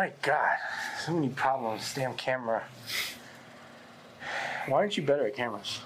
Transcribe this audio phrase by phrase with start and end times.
[0.00, 0.56] My God,
[1.04, 1.92] so many problems.
[1.92, 2.62] Damn camera.
[4.66, 5.78] Why aren't you better at cameras?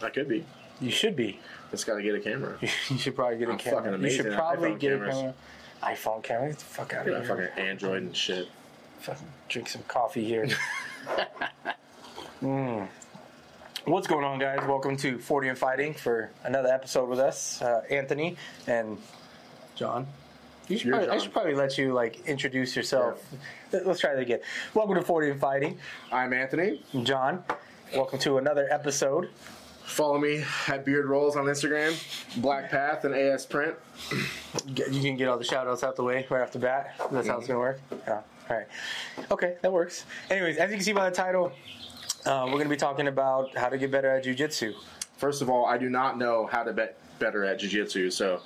[0.00, 0.44] I could be.
[0.80, 1.40] You should be.
[1.72, 2.56] Just got to get a camera.
[2.88, 3.82] You should probably get a I'm camera.
[3.90, 5.16] fucking you should probably get cameras.
[5.16, 5.34] a camera.
[5.82, 6.48] iPhone camera.
[6.50, 7.24] Get the fuck out of here.
[7.24, 8.46] fucking Android and shit.
[9.00, 10.46] Fucking drink some coffee here.
[12.40, 12.86] Mm.
[13.86, 14.60] What's going on, guys?
[14.68, 18.98] Welcome to 40 and Fighting for another episode with us, uh, Anthony and
[19.74, 20.06] John.
[20.68, 23.24] You should probably, I should probably let you like introduce yourself.
[23.72, 24.40] Let's try that again.
[24.74, 25.78] Welcome to 40 and Fighting,
[26.10, 26.82] I'm Anthony.
[26.92, 27.44] I'm John.
[27.94, 29.28] Welcome to another episode.
[29.84, 31.94] Follow me at Beard Rolls on Instagram,
[32.42, 33.76] Black Path and AS Print.
[34.66, 36.96] You can get all the shout outs out the way right off the bat.
[37.12, 37.80] That's how it's going to work.
[38.04, 38.22] Yeah.
[38.50, 38.66] All right.
[39.30, 40.04] Okay, that works.
[40.30, 41.52] Anyways, as you can see by the title,
[42.24, 44.74] uh, we're going to be talking about how to get better at jujitsu.
[45.16, 48.40] First of all, I do not know how to bet better at jiu-jitsu, so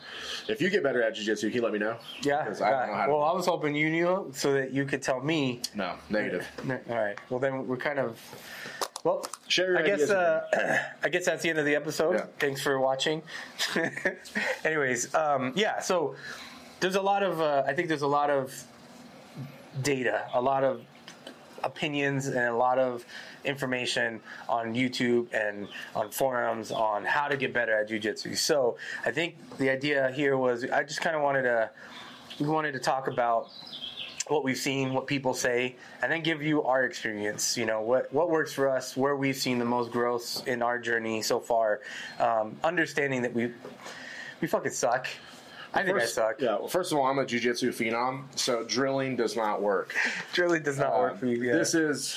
[0.48, 1.96] if you get better at jiu-jitsu, can you let me know?
[2.22, 2.44] Yeah.
[2.44, 3.12] Because I don't know how to.
[3.12, 5.62] well, I was hoping you knew so that you could tell me.
[5.74, 6.46] no, negative.
[6.68, 7.18] All right.
[7.28, 8.20] Well, then we're kind of.
[9.02, 12.16] Well, Share your I guess uh, I guess that's the end of the episode.
[12.16, 12.26] Yeah.
[12.38, 13.22] Thanks for watching.
[14.64, 15.80] Anyways, um, yeah.
[15.80, 16.16] So
[16.80, 18.52] there's a lot of uh, I think there's a lot of
[19.82, 20.82] data, a lot of
[21.64, 23.04] opinions, and a lot of
[23.44, 28.36] information on YouTube and on forums on how to get better at jujitsu.
[28.36, 31.70] So I think the idea here was I just kind of wanted to
[32.38, 33.48] we wanted to talk about
[34.28, 37.56] what we've seen, what people say, and then give you our experience.
[37.56, 40.78] You know what what works for us, where we've seen the most growth in our
[40.78, 41.80] journey so far.
[42.18, 43.52] Um, understanding that we
[44.40, 45.08] we fucking suck.
[45.72, 46.40] I think First, I suck.
[46.40, 46.56] Yeah.
[46.58, 49.94] Well, first of all, I'm a jiu-jitsu phenom, so drilling does not work.
[50.32, 51.42] drilling does not work Um, for you.
[51.42, 51.52] Yeah.
[51.52, 52.16] This is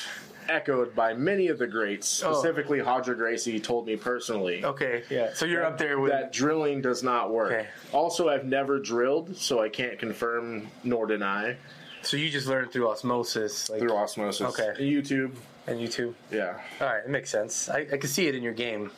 [0.50, 2.34] echoed by many of the greats, Oh.
[2.34, 4.66] specifically Roger Gracie told me personally.
[4.66, 5.34] okay, yeah.
[5.34, 7.52] So you're up there with that drilling does not work.
[7.54, 7.68] Okay.
[7.94, 11.56] Also, I've never drilled, so I can't confirm nor deny
[12.02, 14.48] So you just learned through osmosis, like through osmosis.
[14.60, 14.68] Okay.
[14.70, 15.36] And YouTube,
[15.68, 16.14] and YouTube.
[16.32, 17.70] yeah, All right, it makes sense.
[17.70, 18.92] I, I can see it in your game.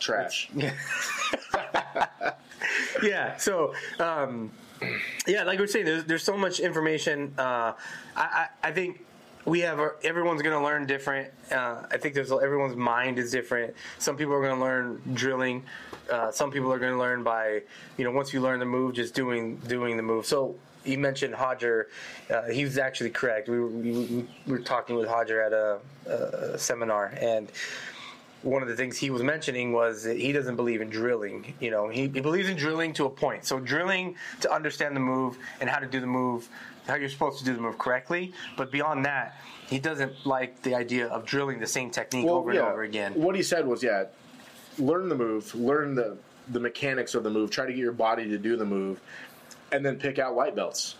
[0.00, 0.50] trash.
[0.54, 0.74] Yeah.
[3.02, 3.36] yeah.
[3.36, 4.50] So, um,
[5.26, 7.34] yeah, like we're saying, there's, there's so much information.
[7.38, 7.72] Uh,
[8.16, 9.04] I, I, I think
[9.44, 11.30] we have everyone's going to learn different.
[11.50, 13.74] Uh, I think there's everyone's mind is different.
[13.98, 15.64] Some people are going to learn drilling.
[16.10, 17.62] Uh, some people are going to learn by
[17.96, 20.26] you know once you learn the move, just doing doing the move.
[20.26, 20.56] So.
[20.86, 21.88] You mentioned Roger.
[22.28, 23.48] Uh, he was actually correct.
[23.48, 25.78] We were, we, we were talking with Roger at a,
[26.54, 27.50] a seminar, and
[28.44, 31.54] one of the things he was mentioning was that he doesn't believe in drilling.
[31.60, 33.44] You know, he, he believes in drilling to a point.
[33.44, 36.48] So drilling to understand the move and how to do the move,
[36.86, 38.32] how you're supposed to do the move correctly.
[38.56, 42.58] But beyond that, he doesn't like the idea of drilling the same technique over and
[42.58, 43.14] over again.
[43.14, 44.04] What he said was, yeah,
[44.78, 46.16] learn the move, learn the
[46.48, 49.00] the mechanics of the move, try to get your body to do the move,
[49.72, 50.96] and then pick out white belts.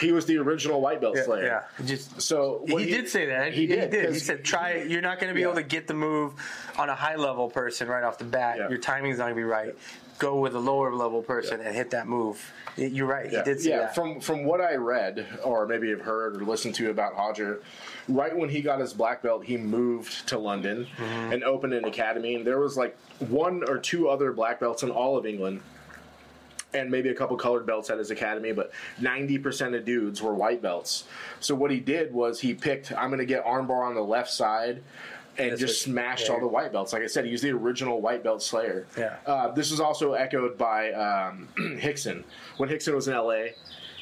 [0.00, 1.64] He was the original white belt Yeah, slayer.
[1.78, 1.84] yeah.
[1.86, 3.52] Just So he, what did say that.
[3.52, 4.12] He did.
[4.12, 4.70] He said, "Try.
[4.70, 4.90] it.
[4.90, 5.46] You're not going to be Yeah.
[5.48, 6.32] able to get the move
[6.78, 8.56] on a high level person right off the bat.
[8.58, 8.68] Yeah.
[8.68, 9.74] Your timing's not going to be right.
[10.18, 13.32] Go with a lower level person and hit that move." You're right.
[13.32, 13.78] Yeah, He did say yeah.
[13.80, 13.94] that.
[13.96, 17.58] From from what I read, or maybe have heard or listened to about Hodger,
[18.08, 21.32] right when he got his black belt, he moved to London Mm-hmm.
[21.32, 22.36] and opened an academy.
[22.36, 25.60] And there was like one or two other black belts in all of England,
[26.74, 28.52] and maybe a couple colored belts at his academy.
[28.52, 31.04] But ninety percent of dudes were white belts.
[31.40, 32.92] So what he did was he picked.
[32.92, 34.82] I'm going to get armbar on the left side.
[35.36, 36.34] And That's just smashed yeah.
[36.34, 36.92] all the white belts.
[36.92, 38.88] Like I said, he was the original white belt slayer.
[38.96, 39.18] Yeah.
[39.24, 42.24] Uh, this is also echoed by um, Rickson.
[42.56, 43.50] When Rickson was in LA,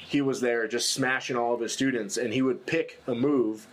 [0.09, 3.67] he was there just smashing all of his students, and he would pick a move,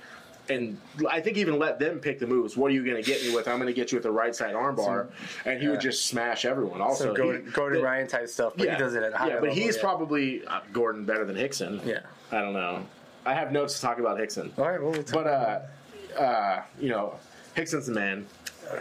[0.50, 0.78] and
[1.10, 2.58] I think even let them pick the moves.
[2.58, 3.48] What are you going to get me with?
[3.48, 5.08] I'm going to get you with the right side armbar,
[5.46, 6.82] and he would just smash everyone.
[6.82, 9.14] Also, so Gordon, he- Gordon the- Ryan type stuff, but yeah, he does it at
[9.14, 9.50] a high yeah, level.
[9.50, 9.82] but he's yeah.
[9.82, 11.86] probably uh, Gordon better than Rickson.
[11.86, 12.00] Yeah.
[12.32, 12.86] I don't know.
[13.26, 14.82] I have notes to talk about Rickson, all right.
[14.82, 17.16] Well, we'll talk but uh, uh, you know,
[17.56, 18.26] Rickson's the man.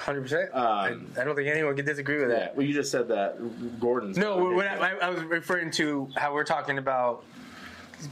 [0.00, 0.53] hundred percent.
[0.55, 2.38] um, I don't think anyone can disagree with Yeah.
[2.38, 2.56] that.
[2.56, 3.38] Well, you just said that
[3.79, 4.17] Gordon's.
[4.19, 7.25] No, I, I was referring to how we're talking about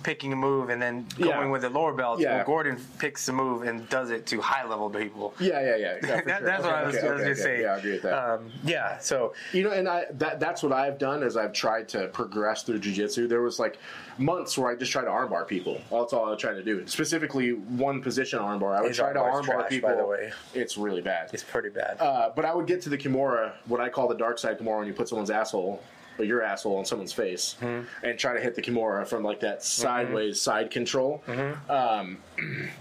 [0.02, 1.46] picking a move and then going Yeah.
[1.48, 2.22] with the lower belts.
[2.22, 2.36] Yeah.
[2.36, 5.34] Well, Gordon picks a move and does it to high level people.
[5.40, 5.76] Yeah, yeah, yeah.
[5.76, 6.46] yeah That- sure.
[6.46, 7.50] that's what I was, Okay, I was okay, just okay.
[7.50, 7.62] saying.
[7.62, 8.12] Yeah, I agree with that.
[8.30, 8.98] Um, yeah.
[8.98, 12.62] So You know, and I that that's what I've done is I've tried to progress
[12.62, 13.28] through jujitsu.
[13.28, 13.78] There was like
[14.18, 15.80] months where I just tried to armbar people.
[15.90, 16.86] That's all I was trying to do.
[16.86, 18.76] Specifically, one position armbar.
[18.76, 19.90] I would His try to armbar trash, people.
[19.90, 20.32] by the way.
[20.54, 21.30] It's really bad.
[21.32, 21.96] it's pretty bad.
[22.00, 24.78] Uh, but I would get to the kimura, what I call the dark side kimura,
[24.78, 25.82] when you put someone's asshole
[26.18, 27.80] or your asshole on someone's face, Hmm.
[28.02, 31.22] and try to hit the kimura from like that sideways side control.
[31.68, 32.18] Um,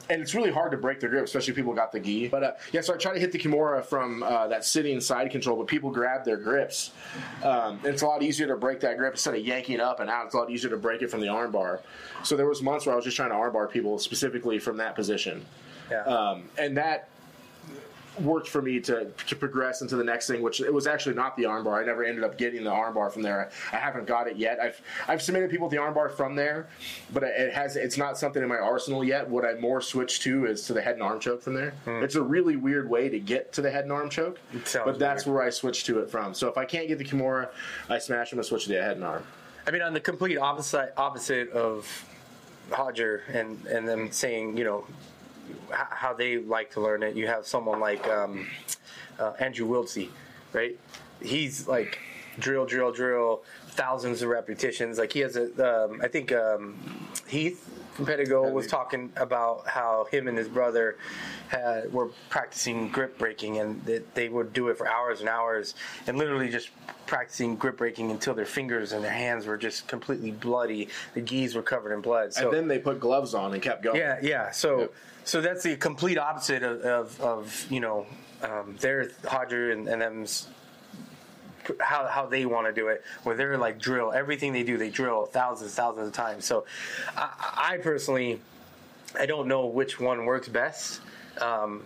[0.09, 2.27] and it's really hard to break the grip, especially if people got the gi.
[2.29, 5.31] But uh, yeah, so I try to hit the Kimura from uh, that sitting side
[5.31, 6.91] control, but people grab their grips.
[7.43, 10.25] Um, it's a lot easier to break that grip instead of yanking up and out.
[10.25, 11.79] It's a lot easier to break it from the armbar.
[12.23, 14.95] So there was months where I was just trying to armbar people specifically from that
[14.95, 15.45] position.
[15.89, 16.03] Yeah.
[16.03, 17.09] Um, and that
[18.19, 21.35] worked for me to, to progress into the next thing, which it was actually not
[21.37, 21.81] the armbar.
[21.81, 23.49] I never ended up getting the armbar from there.
[23.71, 24.59] I haven't got it yet.
[24.59, 26.67] I've I've submitted people with the armbar from there,
[27.13, 29.27] but it has it's not something in my arsenal yet.
[29.29, 31.71] What I more switch to is to the head and arm choke from there.
[31.85, 32.03] Hmm.
[32.03, 34.39] It's a really weird way to get to the head and arm choke,
[34.85, 36.33] but that's where I switch to it from.
[36.33, 37.49] So if I can't get the Kimura,
[37.89, 39.23] I smash them and switch to the head and arm.
[39.67, 42.05] I mean, on the complete opposite opposite of
[42.69, 44.85] Roger and and them saying, you know,
[45.71, 47.15] how they like to learn it.
[47.15, 48.47] You have someone like um,
[49.19, 50.09] uh, Andrew Wiltse,
[50.53, 50.77] right?
[51.21, 51.99] He's like
[52.39, 54.97] drill, drill, drill, thousands of repetitions.
[54.97, 56.77] Like he has a, um, I think um,
[57.27, 60.97] Heath Pedigo was talking about how him and his brother
[61.49, 65.75] had, were practicing grip breaking, and that they would do it for hours and hours,
[66.07, 66.69] and literally just
[67.05, 70.89] practicing grip breaking until their fingers and their hands were just completely bloody.
[71.13, 72.33] The gis were covered in blood.
[72.33, 73.97] So and then they put gloves on and kept going.
[73.97, 74.51] yeah, yeah.
[74.51, 74.93] So, Yep.
[75.25, 78.05] so that's the complete opposite of, of, of you know,
[78.43, 80.47] um, their Roger and, and them's
[81.79, 83.03] how how they want to do it.
[83.23, 86.45] Where they're like drill everything they do, they drill thousands, thousands of times.
[86.45, 86.65] So,
[87.15, 88.39] I, I personally,
[89.19, 91.01] I don't know which one works best.
[91.39, 91.83] Um,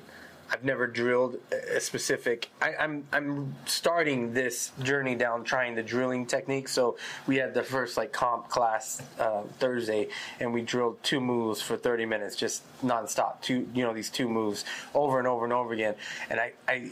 [0.53, 2.49] I've never drilled a specific.
[2.61, 6.67] I, I'm I'm starting this journey down trying the drilling technique.
[6.67, 10.09] So we had the first like comp class uh, Thursday,
[10.39, 13.41] and we drilled two moves for 30 minutes, just nonstop.
[13.41, 14.63] Two, you know, these two moves
[14.93, 15.95] over and over and over again.
[16.29, 16.91] And I I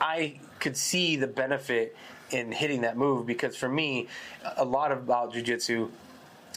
[0.00, 1.96] I could see the benefit
[2.30, 4.08] in hitting that move because for me,
[4.56, 5.90] a lot about jujitsu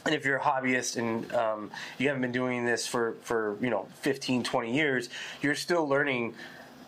[0.06, 3.70] and if you're a hobbyist and um, you haven't been doing this for, for you
[3.70, 5.10] know 15 20 years
[5.42, 6.34] you're still learning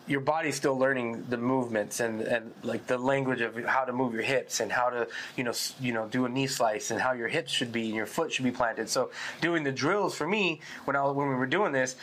[0.08, 4.14] your body's still learning the movements and, and like the language of how to move
[4.14, 7.12] your hips and how to you know you know do a knee slice and how
[7.12, 8.88] your hips should be and your foot should be planted.
[8.88, 9.10] So
[9.40, 11.96] doing the drills for me when I when we were doing this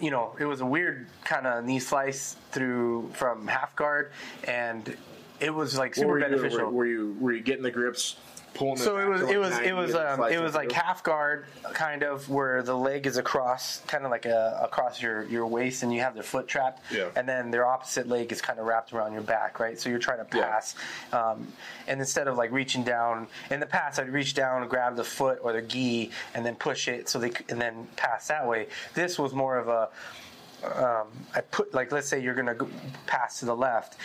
[0.00, 4.12] you know it was a weird kind of knee slice through from half guard
[4.44, 4.96] and
[5.40, 6.58] it was like super were you, beneficial.
[6.66, 8.16] were, were you were you getting the grips,
[8.54, 8.76] pulling?
[8.76, 10.80] so it was it was it was um, it was like through?
[10.80, 15.24] half guard kind of where the leg is across kind of like a, across your
[15.24, 17.08] your waist and you have the foot trapped Yeah.
[17.16, 19.98] and then their opposite leg is kind of wrapped around your back right so you're
[19.98, 20.44] trying to Yeah.
[20.44, 20.74] pass
[21.12, 21.46] um,
[21.86, 25.04] and instead of like reaching down in the past I'd reach down and grab the
[25.04, 28.68] foot or the gi and then push it so they and then pass that way
[28.94, 29.88] this was more of a
[30.64, 32.68] um, I put like let's say you're gonna go
[33.06, 33.96] pass to the left,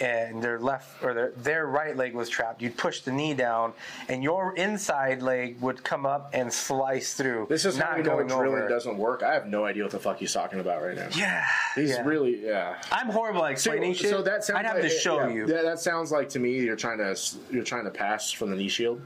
[0.00, 2.62] and their left or their, their right leg was trapped.
[2.62, 3.72] You'd push the knee down,
[4.08, 7.46] and your inside leg would come up and slice through.
[7.48, 8.68] This is how not we know going drilling over.
[8.68, 9.22] doesn't work.
[9.22, 11.08] I have no idea what the fuck he's talking about right now.
[11.14, 11.44] Yeah,
[11.74, 12.02] He's yeah.
[12.02, 12.80] really yeah.
[12.92, 14.10] I'm horrible at explaining shit.
[14.10, 15.48] So that sounds I'd have like, to show yeah, you.
[15.48, 17.18] Yeah, that sounds like to me you're trying to
[17.50, 19.00] you're trying to pass from the knee shield.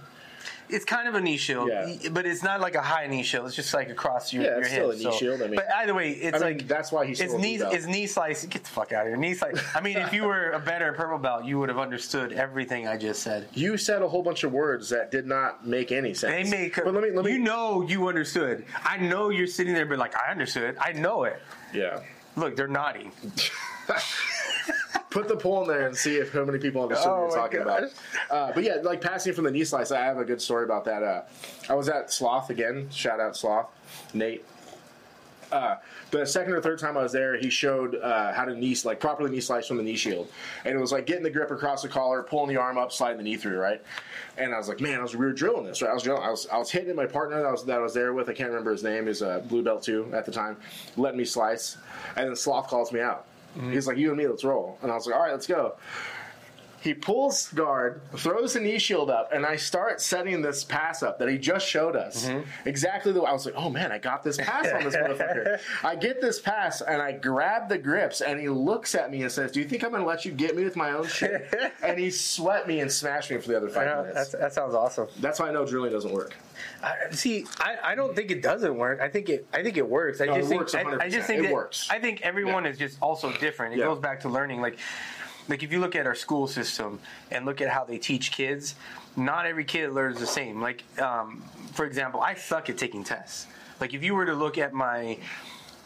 [0.69, 2.09] It's kind of a knee shield, Yeah.
[2.13, 3.47] but it's not like a high knee shield.
[3.47, 4.77] It's just like across your, Yeah, your it's hip.
[4.79, 6.91] still a knee so- shield, I mean- but either way, it's I mean, like that's
[6.91, 8.45] why he's it's knee it's knee slice.
[8.47, 9.61] Get the fuck out of here, knee slice.
[9.75, 12.97] I mean, if you were a better purple belt, you would have understood everything I
[12.97, 13.49] just said.
[13.53, 16.51] You said a whole bunch of words that did not make any sense.
[16.51, 16.77] They make.
[16.77, 18.65] But let me let me You know, you understood.
[18.85, 20.77] I know you're sitting there, but like I understood.
[20.81, 21.41] I know it.
[21.75, 22.01] yeah.
[22.35, 23.13] Look, they're nodding.
[25.13, 27.37] Put the poll in there and see if how many people understood Oh what you're
[27.39, 27.81] talking about.
[27.83, 27.91] gosh.
[28.31, 30.85] Uh, but yeah, like passing from the knee slice, I have a good story about
[30.87, 31.03] that.
[31.03, 31.23] Uh,
[31.69, 32.89] I was at Sloth again.
[32.91, 33.67] Shout out Sloth,
[34.15, 34.45] Nate.
[35.53, 35.77] Uh,
[36.11, 39.01] the second or third time I was there, he showed uh, how to knee like
[39.01, 40.29] properly knee slice from the knee shield,
[40.65, 43.19] and it was like getting the grip across the collar, pulling the arm up, sliding
[43.19, 43.83] the knee through, right?
[44.39, 45.91] And I was like, man, I was we were drilling this, right?
[45.91, 47.83] I was drilling, I was I was hitting my partner that I was that I
[47.83, 48.31] was there with.
[48.31, 49.09] I can't remember his name.
[49.09, 50.57] Is a blue belt too at the time.
[50.97, 51.77] Letting me slice,
[52.17, 53.27] and then Sloth calls me out.
[53.71, 54.79] He's like, you and me, let's roll.
[54.83, 55.77] And I was like, all right, let's go.
[56.83, 61.19] He pulls guard, throws the knee shield up, and I start setting this pass up
[61.21, 62.27] that he just showed us.
[62.27, 62.69] Mm-hmm.
[62.69, 65.61] Exactly the way I was like, oh man, I got this pass on this motherfucker.
[65.85, 69.31] I get this pass and I grab the grips, and he looks at me and
[69.31, 71.55] says, Do you think I'm gonna let you get me with my own shit?
[71.85, 74.33] and he sweat me and smashed me for the other five Yeah, minutes.
[74.33, 75.07] that sounds awesome.
[75.21, 76.35] That's why I know drilling doesn't work.
[76.83, 79.01] I, see, I, I don't think it doesn't work.
[79.01, 79.47] I think it.
[79.53, 80.21] I think it works.
[80.21, 80.61] I No, just think.
[80.61, 81.89] works I, I just think It that, works.
[81.91, 82.71] I think everyone Yeah.
[82.71, 83.75] is just also different.
[83.75, 83.87] It Yeah.
[83.87, 84.61] goes back to learning.
[84.61, 84.79] Like,
[85.49, 88.75] like if you look at our school system and look at how they teach kids,
[89.17, 90.61] not every kid learns the same.
[90.61, 93.47] Like, um, for example, I suck at taking tests.
[93.81, 95.19] Like, if you were to look at my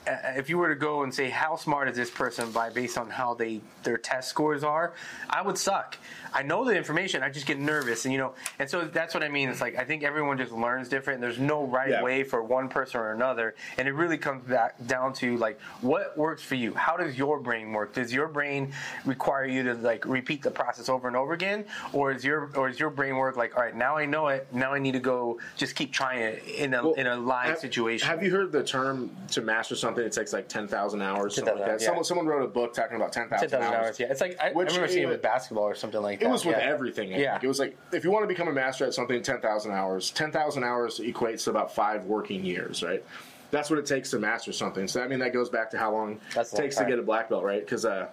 [0.07, 2.97] Uh, if you were to go and say how smart is this person by based
[2.99, 4.93] on how they their test scores are,
[5.29, 5.97] I would suck.
[6.33, 9.23] I know the information, I just get nervous, and you know, and so that's what
[9.23, 9.49] I mean.
[9.49, 11.17] It's like I think everyone just learns different.
[11.17, 12.03] And There's no right Yeah.
[12.03, 16.17] way for one person or another, and it really comes back down to like what
[16.17, 16.75] works for you.
[16.75, 17.95] How does your brain work?
[17.95, 18.73] Does your brain
[19.07, 22.69] require you to like repeat the process over and over again, or is your or
[22.69, 25.01] is your brain work like all right now I know it, now I need to
[25.01, 28.07] go just keep trying it in a Well, in a live have- situation.
[28.09, 29.96] Have you heard the term to master something?
[30.05, 31.81] It takes like ten thousand hours, something like that.
[31.81, 31.87] yeah.
[31.87, 33.75] Someone, someone wrote a book talking about ten thousand hours.
[33.75, 34.01] hours.
[34.01, 36.27] Yeah, it's like I, I remember seeing it with basketball or something like It that.
[36.29, 36.65] It was with yeah.
[36.65, 37.15] everything.
[37.15, 37.33] I Yeah.
[37.33, 37.45] think.
[37.45, 40.11] It was like if you want to become a master at something, ten thousand hours.
[40.11, 43.03] Ten thousand hours equates to about five working years, right?
[43.51, 44.89] That's what it takes to master something.
[44.89, 46.99] So I mean, that goes back to how long That's it long takes to get
[46.99, 47.65] a black belt, right?
[47.65, 48.09] Because uh,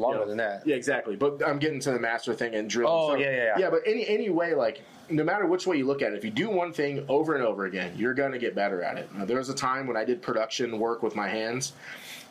[0.00, 0.66] longer you know, than that.
[0.66, 1.16] Yeah, exactly.
[1.16, 2.88] But I'm getting to the master thing and drill.
[2.88, 3.58] Oh, yeah, yeah, yeah.
[3.58, 6.24] Yeah, but any any way, like no matter which way you look at it, if
[6.24, 9.08] you do one thing over and over again, you're gonna get better at it.
[9.18, 11.72] Uh, there was a time when I did production work with my hands,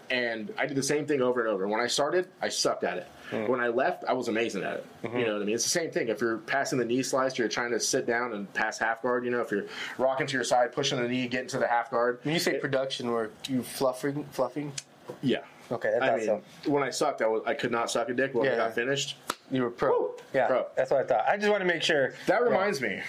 [0.09, 1.67] and I did the same thing over and over.
[1.67, 3.07] When I started, I sucked at it.
[3.29, 3.47] Hmm.
[3.47, 4.85] When I left, I was amazing at it.
[5.03, 5.17] Mm-hmm.
[5.19, 5.55] You know what I mean?
[5.55, 6.09] It's the same thing.
[6.09, 9.23] If you're passing the knee slice, you're trying to sit down and pass half guard.
[9.23, 11.91] You know, if you're rocking to your side, pushing the knee, getting to the half
[11.91, 12.19] guard.
[12.23, 14.73] When you say it- production work, you fluffing, fluffing.
[15.21, 15.39] yeah.
[15.71, 16.41] Okay, that's I awesome.
[16.65, 18.33] mean, when I sucked, I, was, I could not suck a dick.
[18.33, 19.17] When Yeah, I got finished,
[19.49, 19.89] You were pro.
[19.91, 20.65] Woo, yeah, pro.
[20.75, 21.25] that's what I thought.
[21.27, 22.13] I just want to make sure.
[22.27, 23.01] That reminds me,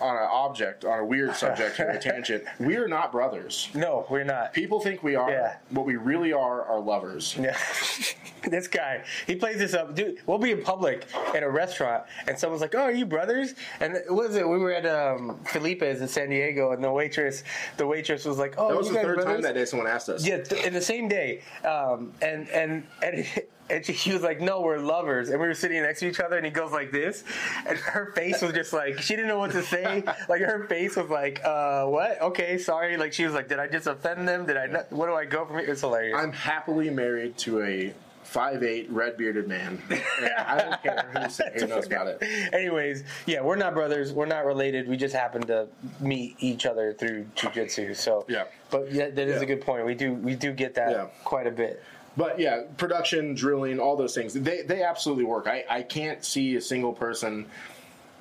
[0.00, 2.44] on an object, on a weird subject here, a tangent.
[2.58, 3.68] We are not brothers.
[3.74, 4.52] No, we're not.
[4.52, 5.30] People think we are.
[5.30, 5.56] Yeah.
[5.70, 7.36] What we really are are lovers.
[7.38, 7.56] Yeah.
[8.50, 9.94] this guy, he plays this up.
[9.94, 13.54] Dude, we'll be in public in a restaurant, and someone's like, "Oh, are you brothers?"
[13.80, 14.48] And what was it?
[14.48, 17.44] We were at um, Felipe's in San Diego, and the waitress,
[17.76, 20.08] the waitress was like, "Oh, That was the third brothers?" time that day someone asked
[20.08, 20.26] us.
[20.26, 23.26] Yeah, th- in the same day, um, and and and.
[23.70, 26.20] And she, she was like, "No, we're lovers." And we were sitting next to each
[26.20, 27.24] other, and he goes like this,
[27.66, 30.02] and her face was just like she didn't know what to say.
[30.28, 32.20] like her face was like, "Uh, what?
[32.22, 34.46] Okay, sorry." Like she was like, "Did I just offend them?
[34.46, 34.66] Did I?
[34.66, 36.16] Not, what do I go from here?" It's hilarious.
[36.18, 39.80] I'm happily married to a five eight red bearded man.
[39.90, 42.22] I don't care who, who knows about it.
[42.52, 44.12] Anyways, yeah, we're not brothers.
[44.12, 44.86] We're not related.
[44.88, 45.66] We just happen to
[46.00, 47.96] meet each other through jujitsu.
[47.96, 48.44] So Yeah.
[48.70, 49.42] but yeah, that is Yeah.
[49.42, 49.86] a good point.
[49.86, 51.06] We do we do get that Yeah.
[51.24, 51.82] quite a bit.
[52.18, 55.46] But yeah, production, drilling, all those things, they, they absolutely work.
[55.46, 57.46] I, I can't see a single person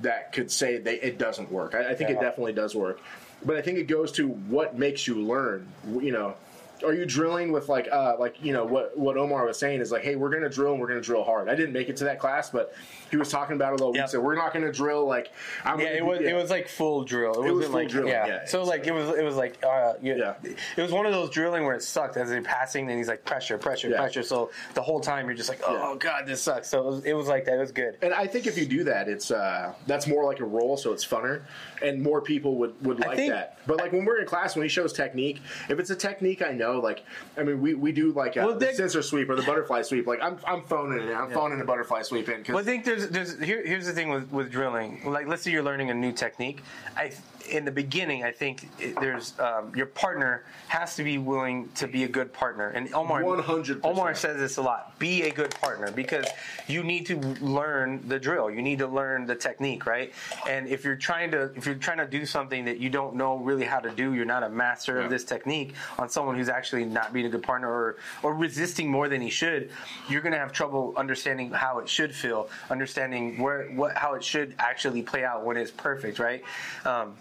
[0.02, 1.74] that could say they it doesn't work.
[1.74, 3.02] I, I think it definitely does work.
[3.44, 5.68] But I think it goes to what makes you learn.
[5.88, 6.36] You know,
[6.84, 9.92] are you drilling with like uh like you know what what Omar was saying is
[9.92, 11.50] like, hey, we're gonna drill and we're gonna drill hard.
[11.50, 12.74] I didn't make it to that class, but
[13.10, 14.00] he was talking about it all week.
[14.00, 14.10] Yep.
[14.10, 15.32] So we're not gonna drill like
[15.64, 16.30] I'm Yeah, it was yeah.
[16.30, 17.34] it was like full drill.
[17.34, 18.28] It, was wasn't full like drilling, yeah.
[18.28, 18.46] yeah.
[18.46, 20.36] So like it was it was like uh you, Yeah.
[20.44, 22.90] It was one of those drilling where it sucked as they're passing.
[22.90, 23.98] and he's like pressure, pressure, Yeah.
[23.98, 24.24] pressure.
[24.24, 26.70] So the whole time you're just like, oh god, this sucks.
[26.70, 27.56] So it was, it was like that.
[27.56, 27.98] It was good.
[28.02, 30.92] And I think if you do that, it's uh, that's more like a role, so
[30.94, 31.42] it's funner,
[31.82, 33.58] and more people would, would like think- that.
[33.68, 36.52] But like when we're in class, when he shows technique, if it's a technique I
[36.52, 37.04] know, like
[37.38, 40.08] I mean, we, we do like a, Well, the scissor sweep or the butterfly sweep.
[40.08, 41.10] Like I'm I'm phoning it.
[41.10, 41.16] in.
[41.16, 44.10] I'm phoning a butterfly sweep in Well, I think there's there's here, here's the thing
[44.10, 45.02] with, with drilling.
[45.06, 46.64] Like, let's say you're learning a new technique.
[46.96, 47.12] I
[47.50, 51.88] in the beginning, I think it, there's um, your partner has to be willing to
[51.88, 52.70] be a good partner.
[52.70, 53.82] And Omar 100%.
[53.84, 54.98] Omar says this a lot.
[55.00, 56.26] Be a good partner because
[56.68, 58.52] you need to learn the drill.
[58.52, 60.14] You need to learn the technique, right?
[60.48, 63.38] And if you're trying to if you're trying to do something that you don't know
[63.38, 65.06] really how to do, you're not a master Yeah.
[65.06, 68.90] of this technique on someone who's actually not being a good partner or or resisting
[68.90, 69.70] more than he should,
[70.10, 74.24] you're going to have trouble understanding how it should feel, understanding where what how it
[74.24, 76.44] should actually play out when it's perfect, right?
[76.86, 77.16] Um,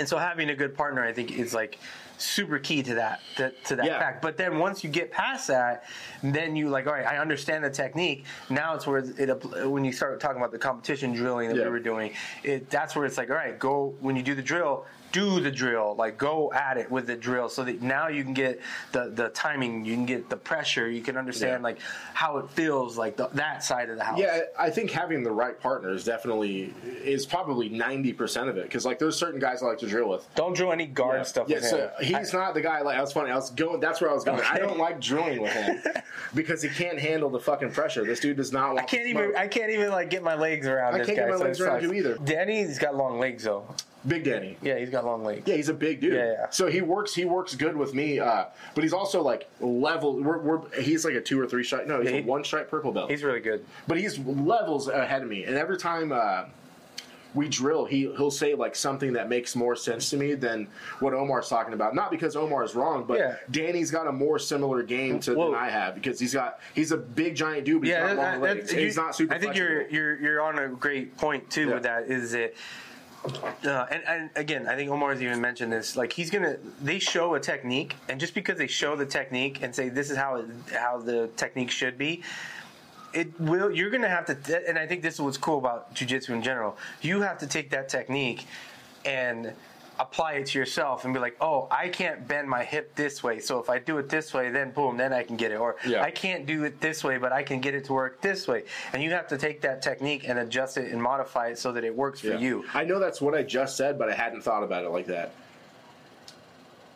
[0.00, 1.78] and so having a good partner, I think, is like
[2.16, 3.98] super key to that to, to that Yeah.
[3.98, 4.22] fact.
[4.22, 5.84] But then once you get past that,
[6.22, 8.24] then you like, all right, I understand the technique.
[8.48, 11.64] Now it's where it when you start talking about the competition drilling that Yeah.
[11.64, 14.42] we were doing, it that's where it's like, all right, go when you do the
[14.42, 14.86] drill.
[15.12, 18.34] Do the drill, like go at it with the drill, so that now you can
[18.34, 18.60] get
[18.92, 21.64] the the timing, you can get the pressure, you can understand Yeah.
[21.64, 21.78] like
[22.14, 24.18] how it feels, like the, that side of the house.
[24.18, 26.72] yeah, I think having the right partner is definitely
[27.04, 30.08] is probably ninety percent of it because like there's certain guys I like to drill
[30.08, 30.26] with.
[30.36, 32.16] Don't drill any guard stuff Yeah, with so him.
[32.16, 32.80] he's not the guy.
[32.82, 33.30] Like I was funny.
[33.30, 33.80] I was going.
[33.80, 34.40] That's where I was going.
[34.42, 35.82] I don't like drilling with him
[36.34, 38.04] because he can't handle the fucking pressure.
[38.04, 38.78] This dude does not.
[38.78, 39.34] I can't even.
[39.36, 41.24] I can't even like get my legs around I this can't guy.
[41.24, 42.14] get my so legs around you either.
[42.18, 43.66] Danny's got long legs though.
[44.08, 44.56] Big Danny.
[44.62, 45.42] Yeah, he's got long legs.
[45.46, 46.14] Yeah, he's a big dude.
[46.14, 46.46] Yeah, yeah.
[46.50, 47.14] So he works.
[47.14, 48.18] He works good with me.
[48.18, 50.22] Uh, but he's also like level.
[50.22, 51.86] We're, we're he's like a two or three stripe.
[51.86, 53.10] No, he's Yeah, a one stripe purple belt.
[53.10, 53.64] He's really good.
[53.86, 55.44] but he's levels ahead of me.
[55.44, 56.44] And every time uh,
[57.34, 60.66] we drill, he he'll say like something that makes more sense to me than
[61.00, 61.94] what Omar's talking about.
[61.94, 63.36] Not because Omar's wrong, but Yeah.
[63.50, 66.90] Danny's got a more similar game to Well- than I have because he's got he's
[66.90, 68.68] a big giant dude, but Yeah, he's got that- long that- legs.
[68.70, 69.34] that- and he's not super.
[69.34, 71.74] I think you're you're you're on a great point too Yeah.
[71.74, 72.04] with that.
[72.10, 72.54] Is that
[73.24, 75.96] Uh, and, and again, I think Omar's even mentioned this.
[75.96, 79.74] Like he's gonna, they show a technique, and just because they show the technique and
[79.74, 82.22] say this is how it, how the technique should be,
[83.12, 83.70] it will.
[83.70, 86.78] You're gonna have to, and I think this is what's cool about jujitsu in general.
[87.02, 88.46] You have to take that technique
[89.04, 89.52] and
[90.00, 93.38] apply it to yourself and be like, oh, I can't bend my hip this way.
[93.38, 95.56] So if I do it this way, then boom, then I can get it.
[95.56, 96.02] Or Yeah.
[96.02, 98.64] I can't do it this way, but I can get it to work this way.
[98.92, 101.84] And you have to take that technique and adjust it and modify it so that
[101.84, 102.64] it works for you.
[102.72, 105.32] I know that's what I just said, but I hadn't thought about it like that.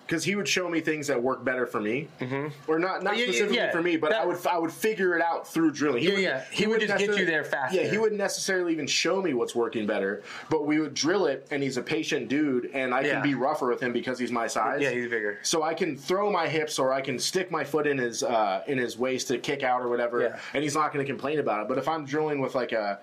[0.07, 2.49] Because he would show me things that work better for me, mm-hmm.
[2.71, 3.73] or not not Yeah, yeah, specifically yeah.
[3.73, 6.03] for me, but I would I would figure it out through drilling.
[6.03, 6.45] Yeah, yeah.
[6.51, 7.81] He would wouldn't just get you there faster.
[7.81, 11.47] Yeah, he wouldn't necessarily even show me what's working better, but we would drill it,
[11.51, 14.47] and he's a patient dude, and I can be rougher with him because he's my
[14.47, 14.81] size.
[14.83, 15.39] Yeah, he's bigger.
[15.43, 18.63] So I can throw my hips, or I can stick my foot in his uh,
[18.67, 21.63] in his waist to kick out or whatever, and he's not going to complain about
[21.63, 21.69] it.
[21.69, 23.01] But if I'm drilling with like a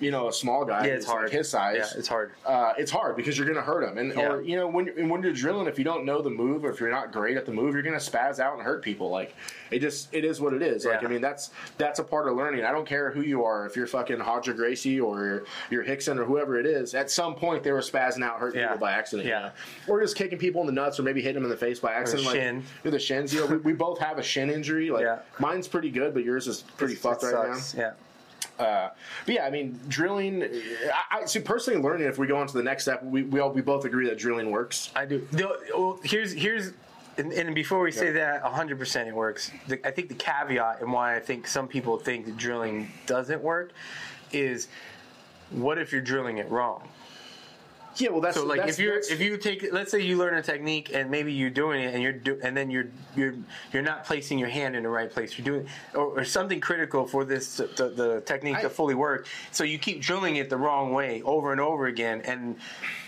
[0.00, 1.30] you know a small guy, Yeah, it's who's, like, hard.
[1.32, 2.32] his size, Yeah, it's hard.
[2.46, 3.98] uh, it's hard because you're going to hurt him.
[3.98, 4.32] And Yeah.
[4.32, 6.70] or you know when and when you're drilling, if you don't know the move or
[6.70, 9.10] if you're not great at the move, you're going to spaz out and hurt people.
[9.10, 9.34] Like
[9.70, 10.84] it just it is what it is.
[10.84, 11.08] Like Yeah.
[11.08, 12.64] I mean that's that's a part of learning.
[12.64, 16.24] I don't care who you are, if you're fucking Roger Gracie or you're, Rickson or
[16.24, 16.94] whoever it is.
[16.94, 19.28] At some point they were spazzing out, hurting people by accident.
[19.28, 19.50] Yeah.
[19.88, 21.92] or just kicking people in the nuts or maybe hitting them in the face by
[21.92, 22.26] accident.
[22.26, 22.62] like shin.
[22.82, 23.32] with the shins.
[23.34, 24.90] You know, we, we both have a shin injury.
[24.90, 25.06] Like
[25.40, 27.56] mine's pretty good, but yours is pretty It fucked right now.
[27.76, 27.92] Yeah.
[28.58, 28.90] Uh,
[29.24, 30.42] but yeah, I mean, drilling.
[30.42, 32.08] I, I see personally learning.
[32.08, 34.18] If we go on to the next step, we we, all, we both agree that
[34.18, 34.90] drilling works.
[34.96, 35.26] I do.
[35.30, 36.72] The- well, here's here's
[37.18, 39.50] and, and before we say that, 100 percent it works.
[39.66, 43.42] The, I think the caveat and why I think some people think that drilling doesn't
[43.42, 43.72] work
[44.32, 44.68] is
[45.50, 46.88] what if you're drilling it wrong?
[47.98, 50.34] Yeah, well, that's So like that's- if you're if you take let's say you learn
[50.34, 52.86] a technique and maybe you're doing it and you're do, and then you're
[53.16, 53.34] you're
[53.72, 55.36] you're not placing your hand in the right place.
[55.36, 59.26] You're doing or, or something critical for this the, the technique I- to fully work.
[59.50, 62.56] So you keep drilling it the wrong way over and over again, and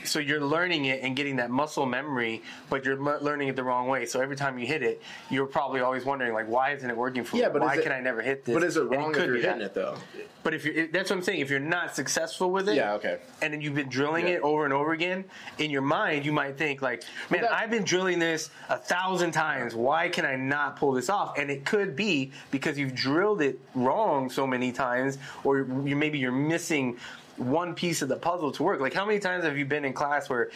[0.04, 3.62] so you're learning it and getting that muscle memory, but you're le- learning it the
[3.64, 4.06] wrong way.
[4.06, 7.22] So every time you hit it, you're probably always wondering like, why isn't it working
[7.22, 7.52] for yeah, me?
[7.52, 8.54] but Why is it, can I never hit this?
[8.54, 9.66] But is it wrong if could you're be hitting that.
[9.66, 9.96] it though?
[10.42, 11.40] But if you're, that's what I'm saying.
[11.40, 13.18] If you're not successful with it, Yeah, okay.
[13.42, 14.36] and then you've been drilling Yeah.
[14.36, 15.24] it over and over again,
[15.58, 19.32] in your mind, you might think like, "Man, that- I've been drilling this a thousand
[19.32, 19.74] times.
[19.74, 23.58] Why can I not pull this off?" And it could be because you've drilled it
[23.74, 26.96] wrong so many times, or you maybe you're missing
[27.36, 28.80] one piece of the puzzle to work.
[28.80, 30.50] Like, how many times have you been in class where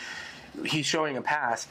[0.66, 1.66] he's showing a pass?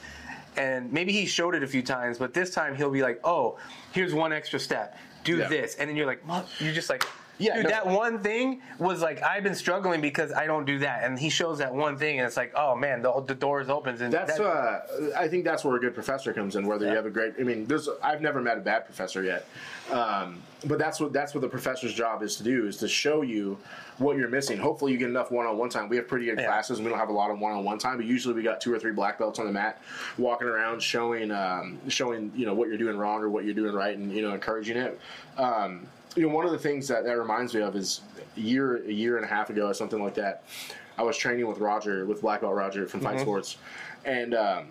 [0.56, 3.58] And maybe he showed it a few times, but this time he'll be like, "Oh,
[3.92, 4.96] here's one extra step.
[5.24, 5.48] Do Yeah.
[5.48, 6.22] this," and then you're like,
[6.60, 7.04] You're just like,
[7.38, 7.70] Yeah, dude, no.
[7.70, 11.30] that one thing was like I've been struggling because I don't do that, and he
[11.30, 14.38] shows that one thing, and it's like, oh man, the, the doors opens, and That's
[14.38, 14.80] that, uh,
[15.18, 16.66] I think that's where a good professor comes in.
[16.66, 19.46] Whether you have a great, I mean, there's I've never met a bad professor yet,
[19.90, 23.22] um, but that's what that's what the professor's job is to do is to show
[23.22, 23.58] you
[23.98, 24.58] what you're missing.
[24.58, 25.88] Hopefully, you get enough one-on-one time.
[25.88, 26.46] We have pretty good Yeah.
[26.46, 28.72] classes, and we don't have a lot of one-on-one time, but usually we got two
[28.72, 29.80] or three black belts on the mat,
[30.18, 33.74] walking around showing um, showing you know what you're doing wrong or what you're doing
[33.74, 35.00] right, and you know encouraging it.
[35.36, 38.00] Um, you know, one of the things that that reminds me of is
[38.36, 40.44] a year a year and a half ago or something like that.
[40.96, 43.56] I was training with Roger with Black Belt Roger from Fight Sports,
[44.04, 44.66] and um,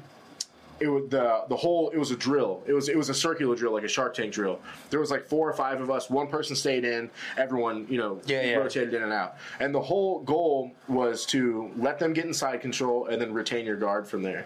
[0.79, 2.63] it was the the whole it was a drill.
[2.65, 4.59] It was it was a circular drill, like a Shark Tank drill.
[4.89, 6.09] There was like four or five of us.
[6.09, 7.09] One person stayed in.
[7.37, 8.55] Everyone, you know, Yeah, yeah.
[8.55, 9.35] rotated in and out.
[9.59, 13.75] And the whole goal was to let them get inside control and then retain your
[13.75, 14.45] guard from there.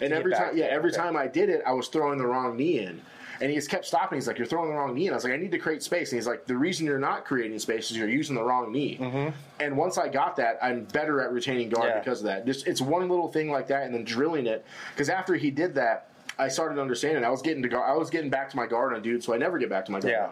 [0.00, 1.00] And every back time, yeah, every okay.
[1.00, 3.00] time I did it, I was throwing the wrong knee in.
[3.40, 4.16] And he just kept stopping.
[4.16, 5.82] He's like, "You're throwing the wrong knee." And I was like, "I need to create
[5.82, 8.70] space." And he's like, "The reason you're not creating space is you're using the wrong
[8.72, 11.98] knee." And once I got that, I'm better at retaining guard Yeah.
[11.98, 12.46] because of that.
[12.46, 14.64] Just it's one little thing like that, and then drilling it.
[14.94, 17.24] Because after he did that, I started understanding.
[17.24, 17.88] I was getting to guard.
[17.88, 19.92] I was getting back to my guard on dude, so I never get back to
[19.92, 20.30] my guard Yeah.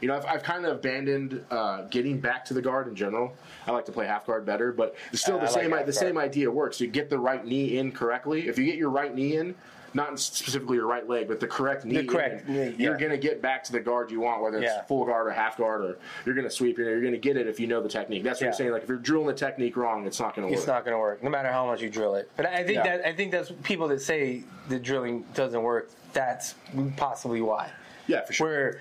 [0.00, 3.34] You know, I've, I've kind of abandoned uh, getting back to the guard in general.
[3.66, 5.70] I like to play half guard better, but still the like same.
[5.72, 5.94] half the guard.
[5.94, 6.80] same idea works.
[6.80, 8.48] You get the right knee in correctly.
[8.48, 9.54] If you get your right knee in.
[9.92, 11.96] Not specifically your right leg, but the correct knee.
[11.96, 12.98] the correct knee, You're yeah.
[12.98, 14.82] going to get back to the guard you want, whether it's Yeah.
[14.84, 16.78] full guard or half guard, or you're going to sweep.
[16.78, 18.22] Know, you're going to get it if you know the technique.
[18.22, 18.70] That's what I'm saying.
[18.70, 20.58] Like if you're drilling the technique wrong, it's not going to work.
[20.58, 22.30] it's not going to work, no matter how much you drill it.
[22.36, 22.98] But I think Yeah.
[22.98, 25.90] that I think that's people that say the drilling doesn't work.
[26.12, 26.54] That's
[26.96, 27.70] possibly why.
[28.06, 28.46] Yeah, for sure.
[28.46, 28.80] Where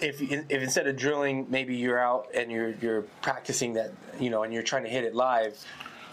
[0.00, 4.42] if if instead of drilling, maybe you're out and you're you're practicing that, you know,
[4.44, 5.56] and you're trying to hit it live,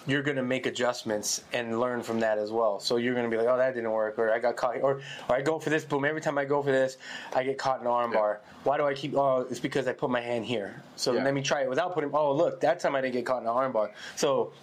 [0.07, 2.79] you're going to make adjustments and learn from that as well.
[2.79, 5.01] So you're going to be like, oh, that didn't work, or I got caught, or
[5.29, 6.05] or I go for this, boom.
[6.05, 6.97] Every time I go for this,
[7.35, 8.41] I get caught in an arm bar.
[8.63, 9.15] Why do I keep?
[9.15, 10.81] Oh, it's because I put my hand here.
[10.95, 11.23] So Yeah.
[11.23, 12.09] let me try it without putting.
[12.13, 13.91] Oh, look, that time I didn't get caught in an arm bar.
[14.15, 14.53] So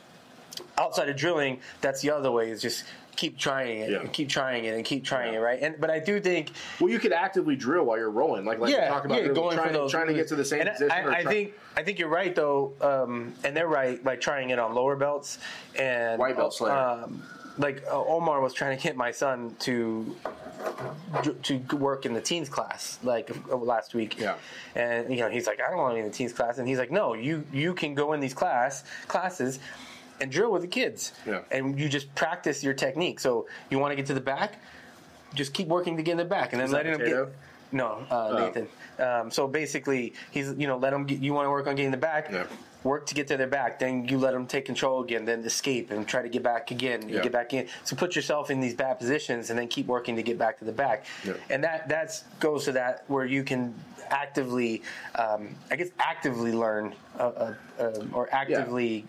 [0.76, 2.84] outside of drilling, that's the other way is just
[3.18, 3.98] keep trying it, Yeah.
[3.98, 5.40] and keep trying it, and keep trying Yeah.
[5.40, 5.58] it, right?
[5.60, 8.68] And but I do think Well, you could actively drill while you're rolling, like like
[8.68, 10.60] we yeah, talked about yeah, going trying, for those trying to get to the same
[10.62, 10.92] And position.
[10.92, 14.50] I, I try- think I think you're right though, um, and they're right by trying
[14.50, 15.38] it on lower belts
[15.76, 16.72] and White belt slayer.
[16.72, 17.22] Um,
[17.58, 20.14] like uh, Omar was trying to get my son to
[21.42, 24.18] to work in the teens class like uh, last week.
[24.18, 24.36] Yeah.
[24.76, 26.68] and you know he's like, I don't want to be in the teens class, and
[26.68, 29.58] he's like, No, you you can go in these class classes.
[30.20, 31.40] And drill with the kids, Yeah.
[31.50, 33.20] and you just practice your technique.
[33.20, 34.54] So you want to get to the back,
[35.34, 37.34] just keep working to get in the back, and then that letting them get.
[37.70, 38.38] No, uh, Oh.
[38.46, 38.68] Nathan.
[38.98, 41.20] Um, so basically, he's you know let them get.
[41.20, 42.30] You want to work on getting the back.
[42.32, 42.44] Yeah.
[42.84, 45.90] Work to get to their back, then you let them take control again, then escape
[45.90, 47.08] and try to get back again.
[47.08, 47.22] Yeah.
[47.22, 47.66] get back in.
[47.84, 50.64] So put yourself in these bad positions, and then keep working to get back to
[50.64, 51.04] the back.
[51.24, 51.34] Yeah.
[51.50, 53.74] And that that's goes to that where you can
[54.10, 54.82] actively,
[55.16, 59.04] um, I guess, actively learn uh, uh, um, or actively.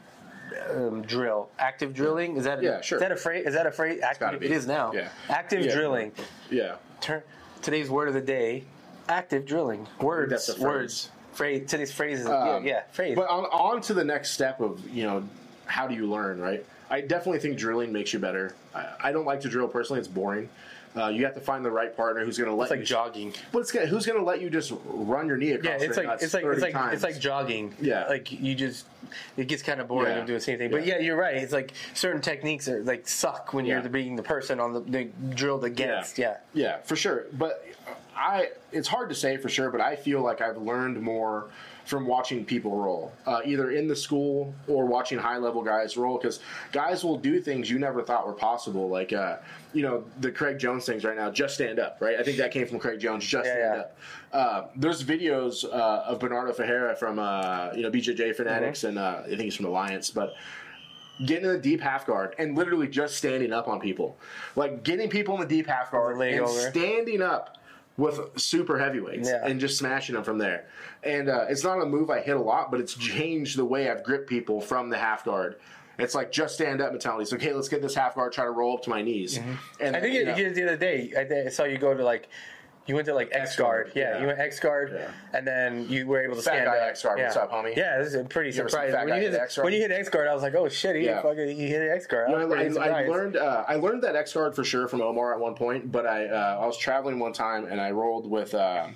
[0.73, 2.97] Um, drill active drilling is that Yeah, sure.
[2.97, 5.09] is that a phrase is that a phrase active it is now Yeah.
[5.29, 5.73] active Yeah.
[5.75, 6.11] drilling
[6.49, 7.21] yeah, Turn,
[7.61, 8.63] today's word of the day:
[9.07, 9.87] active drilling.
[10.01, 10.63] Words, That's a phrase.
[10.63, 11.09] words.
[11.33, 11.69] Phrase.
[11.69, 13.15] Today's phrase is Um, yeah, yeah, phrase.
[13.15, 15.23] But on, on to the next step of you know
[15.65, 16.65] how do you learn, right?
[16.89, 18.55] I definitely think drilling makes you better.
[18.73, 20.49] I, I don't like to drill personally; it's boring.
[20.97, 22.85] Uh, you have to find the right partner who's going to let it's like you.
[22.85, 23.33] jogging.
[23.51, 25.97] but it's gonna, who's going to let you just run your knee across Yeah, it's
[25.97, 26.93] like it's like 30 it's like times.
[26.95, 27.75] it's like jogging.
[27.79, 28.07] Yeah.
[28.07, 28.87] like you just
[29.37, 30.21] it gets kind of boring Yeah.
[30.21, 30.71] of doing the same thing.
[30.71, 30.95] But Yeah.
[30.95, 31.35] yeah, you're right.
[31.35, 33.81] It's like certain techniques are like suck when Yeah.
[33.81, 35.03] you're being the person on the, the
[35.35, 36.17] drilled against.
[36.17, 36.37] Yeah.
[36.53, 37.25] Yeah, for sure.
[37.33, 37.65] But
[38.17, 41.49] I, it's hard to say for sure, but I feel like I've learned more
[41.89, 46.19] from watching people roll, uh, either in the school or watching high level guys roll,
[46.19, 46.39] because
[46.71, 48.89] guys will do things you never thought were possible.
[48.89, 49.37] Like, uh,
[49.73, 52.15] you know, the Craig Jones things right now, just stand up, right?
[52.19, 53.81] I think that came from Craig Jones, just Yeah, stand yeah.
[53.81, 53.97] up.
[54.31, 58.89] Uh, there's videos uh, of Bernardo Faria from, uh, you know, BJJ Fanatics, Mm-hmm.
[58.89, 60.33] and uh, I think he's from Alliance, but
[61.25, 64.15] getting in the deep half guard and literally just standing up on people.
[64.55, 66.69] Like getting people in the deep half guard and over.
[66.69, 67.57] standing up
[67.99, 69.45] with super heavyweights Yeah.
[69.45, 70.65] and just smashing them from there.
[71.03, 73.89] And uh, it's not a move I hit a lot, but it's changed the way
[73.91, 75.57] I've gripped people from the half guard.
[75.97, 77.23] It's like just stand up mentality.
[77.23, 79.37] It's okay, let's get this half guard, try to roll up to my knees.
[79.37, 79.95] And Mm-hmm.
[79.95, 82.29] I think you know, it- the other day I, I saw you go to like.
[82.89, 84.21] You went to like X guard, yeah, yeah.
[84.21, 85.11] You went X guard, Yeah.
[85.37, 86.89] and then you were able to Fat stand guy up.
[86.89, 87.25] X-guard, yeah.
[87.25, 87.75] what's up, homie?
[87.75, 88.95] Yeah, this is a pretty You ever seen surprising.
[88.95, 89.63] fat When guy you, hit hit, X-guard?
[89.65, 91.21] when you hit X guard, I was like, "Oh shit, he Yeah.
[91.21, 93.09] fucking he hit X guard." I was pretty I, I surprised.
[93.11, 96.07] learned uh, I learned that X guard for sure from Omar at one point, but
[96.07, 98.87] I uh, I was traveling one time and I rolled with uh,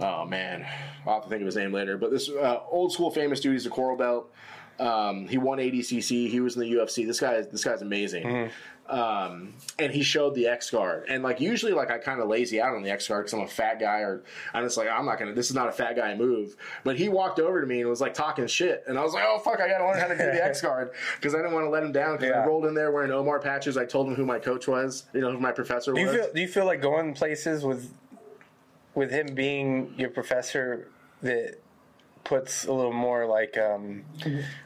[0.00, 0.66] oh man,
[1.06, 1.96] I'll have to think of his name later.
[1.96, 4.32] But this uh, old school famous dude, he's a coral belt.
[4.80, 6.28] Um, he won ADCC.
[6.28, 7.06] He was in the UFC.
[7.06, 8.50] This guy, this guy's amazing.
[8.88, 12.60] Um, and he showed the X guard, and like usually, like I kind of lazy
[12.60, 15.06] out on the X guard because I'm a fat guy, or I'm just like I'm
[15.06, 15.32] not gonna.
[15.32, 16.56] This is not a fat guy move.
[16.84, 19.24] But he walked over to me and was like talking shit, and I was like,
[19.26, 21.64] oh fuck, I gotta learn how to do the X guard because I didn't want
[21.64, 22.16] to let him down.
[22.16, 22.42] Because Yeah.
[22.42, 23.76] I rolled in there wearing Omar patches.
[23.78, 26.16] I told him who my coach was, you know, who my professor Do you was.
[26.16, 27.94] feel do you feel like going places with
[28.94, 30.88] with him being your professor
[31.22, 31.54] that
[32.24, 34.04] puts a little more like um,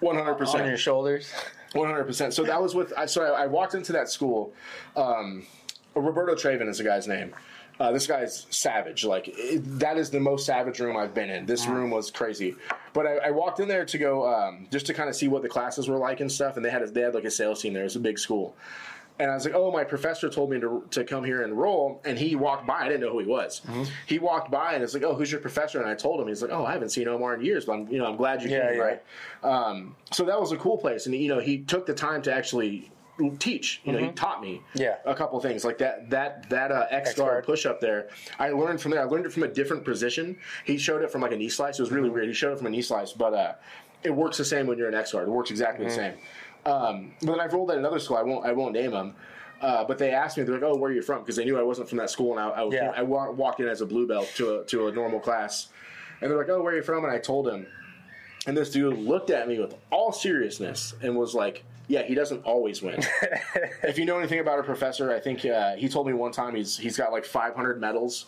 [0.01, 0.67] One hundred on percent.
[0.67, 1.33] your shoulders?
[1.77, 2.35] One hundred percent.
[2.35, 2.93] So that was with.
[2.97, 4.53] I So I, I walked into that school.
[4.97, 5.47] Um,
[5.95, 7.35] Roberto Traven is the guy's name.
[7.79, 9.05] Uh, this guy's savage.
[9.05, 11.45] Like it, that is the most savage room I've been in.
[11.47, 12.57] This room was crazy.
[12.95, 15.43] But I, I walked in there to go um, just to kind of see what
[15.43, 16.57] the classes were like and stuff.
[16.57, 17.83] And they had a, they had like a sales team there.
[17.83, 18.57] It was a big school.
[19.19, 22.03] And I was like, oh, my professor told me to, to come here and roll.
[22.05, 22.81] And he walked by.
[22.81, 23.63] I didn't know who he was.
[24.07, 25.81] He walked by and it's like, oh, who's your professor?
[25.81, 26.29] And I told him.
[26.29, 28.43] He's like, oh, I haven't seen Omar in years, but I'm, you know, I'm glad
[28.43, 28.83] you Yeah, came, yeah.
[28.85, 29.03] right?
[29.43, 31.07] Um, so that was a cool place.
[31.07, 32.91] And, you know, he took the time to actually
[33.39, 33.81] teach.
[33.85, 34.83] You know, he taught me Mm-hmm.
[34.83, 34.97] Yeah.
[35.07, 36.11] a couple things like that.
[36.11, 37.45] That that uh, X X-guard.
[37.47, 38.09] push up there.
[38.39, 39.01] I learned from there.
[39.01, 40.37] I learned it from a different position.
[40.67, 41.79] He showed it from like a knee slice.
[41.79, 41.97] It was Mm-hmm.
[41.97, 42.27] really weird.
[42.29, 43.55] He showed it from a knee slice, but uh,
[44.03, 45.27] it works the same when you're an X guard.
[45.27, 45.97] It works exactly Mm-hmm.
[45.97, 46.15] the same.
[46.67, 48.17] Um, but then I've rolled at another school.
[48.17, 48.45] I won't.
[48.45, 49.15] I won't name them.
[49.63, 51.59] Uh, but they asked me, they're like, "Oh, where are you from?" Because they knew
[51.59, 52.93] I wasn't from that school, and I, I, Yeah.
[52.95, 55.69] I wa- walked in as a blue belt to a, to a normal class,
[56.21, 57.67] and they're like, "Oh, where are you from?" And I told him,
[58.47, 62.45] and this dude looked at me with all seriousness and was like, "Yeah, he doesn't
[62.45, 63.03] always win."
[63.83, 66.55] if you know anything about a professor, I think uh, he told me one time
[66.55, 68.27] he's he's got like 500 medals,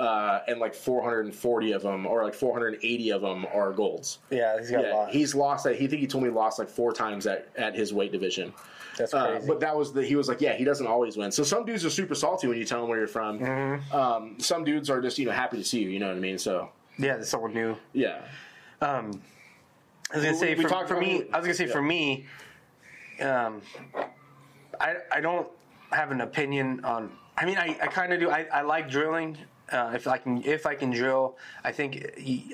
[0.00, 4.18] uh, and like 440 of them, or like 480 of them, are golds.
[4.30, 5.10] Yeah, he's got a lot.
[5.10, 5.68] he's lost.
[5.68, 8.52] He think he told me he lost like four times at, at his weight division.
[8.96, 9.46] That's Uh, crazy.
[9.46, 11.30] but that was the he was like, yeah, he doesn't always win.
[11.30, 13.38] So some dudes are super salty when you tell them where you're from.
[13.38, 13.94] Mm-hmm.
[13.94, 15.90] Um, some dudes are just you know happy to see you.
[15.90, 16.38] You know what I mean?
[16.38, 17.76] So yeah, there's someone new.
[17.92, 18.22] yeah,
[18.80, 19.20] Um,
[20.12, 21.24] I was gonna We- say we for, talked for about- me.
[21.32, 21.72] I was gonna say yeah.
[21.72, 22.26] for me.
[23.20, 23.60] Um,
[24.80, 25.46] I I don't
[25.92, 27.10] have an opinion on.
[27.36, 28.30] I mean, I, I kind of do.
[28.30, 29.36] I, I like drilling.
[29.70, 32.04] Uh, if I can if I can drill, I think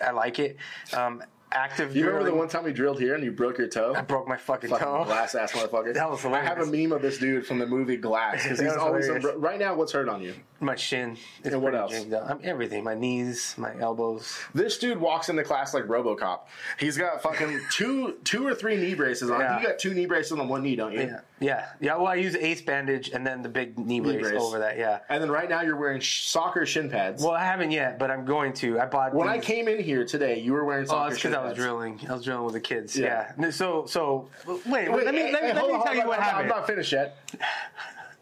[0.04, 0.56] I like it.
[0.92, 1.96] Um, active.
[1.96, 3.94] You remember the one time we drilled here and you broke your toe?
[3.96, 5.04] I broke my fucking, Fucking toe.
[5.04, 5.94] glass ass motherfucker.
[5.94, 6.50] That was hilarious.
[6.50, 9.34] I have a meme of this dude from the movie Glass because he's always hilarious.
[9.36, 9.74] right now.
[9.74, 10.34] What's hurt on you?
[10.58, 11.18] My shin.
[11.44, 11.94] It's And what else?
[12.12, 12.30] up.
[12.30, 12.82] I'm everything.
[12.82, 14.38] My knees, my elbows.
[14.54, 16.40] This dude walks into class like RoboCop.
[16.78, 19.40] He's got fucking two, two or three knee braces on.
[19.40, 19.60] Yeah.
[19.60, 21.00] You got two knee braces on one knee, don't you?
[21.00, 21.96] Yeah, yeah, yeah.
[21.96, 24.40] Well, I use ace bandage and then the big knee brace, brace.
[24.40, 24.78] over that.
[24.78, 25.00] Yeah.
[25.10, 27.22] And then right now you're wearing sh- soccer shin pads.
[27.22, 28.80] Well, I haven't yet, but I'm going to.
[28.80, 29.12] I bought.
[29.14, 30.96] when I came in here today, you were wearing soccer.
[30.96, 32.00] Oh, soccer that's shin because I was drilling.
[32.08, 32.96] I was drilling with the kids.
[32.96, 33.32] Yeah.
[33.38, 33.50] Yeah.
[33.50, 34.90] So, so wait.
[34.90, 36.50] Wait, let me hey, let me, let me on, tell hold you on, what happened.
[36.50, 37.18] I'm not finished yet.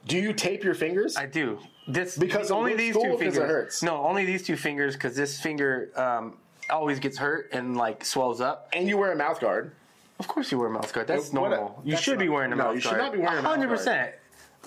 [0.07, 1.17] Do you tape your fingers?
[1.17, 1.59] I do.
[1.88, 3.37] This Because only these two fingers.
[3.37, 3.83] hurts.
[3.83, 6.37] No, only these two fingers because this finger um,
[6.71, 8.69] always gets hurt and like swells up.
[8.73, 9.73] and you wear a mouth guard.
[10.19, 11.07] Of course, you wear a mouth guard.
[11.09, 11.83] That's What- normal.
[11.85, 13.57] you that's should be wearing a no, mouth you should not be wearing a mouth
[13.59, 13.71] guard.
[13.79, 14.12] 100%.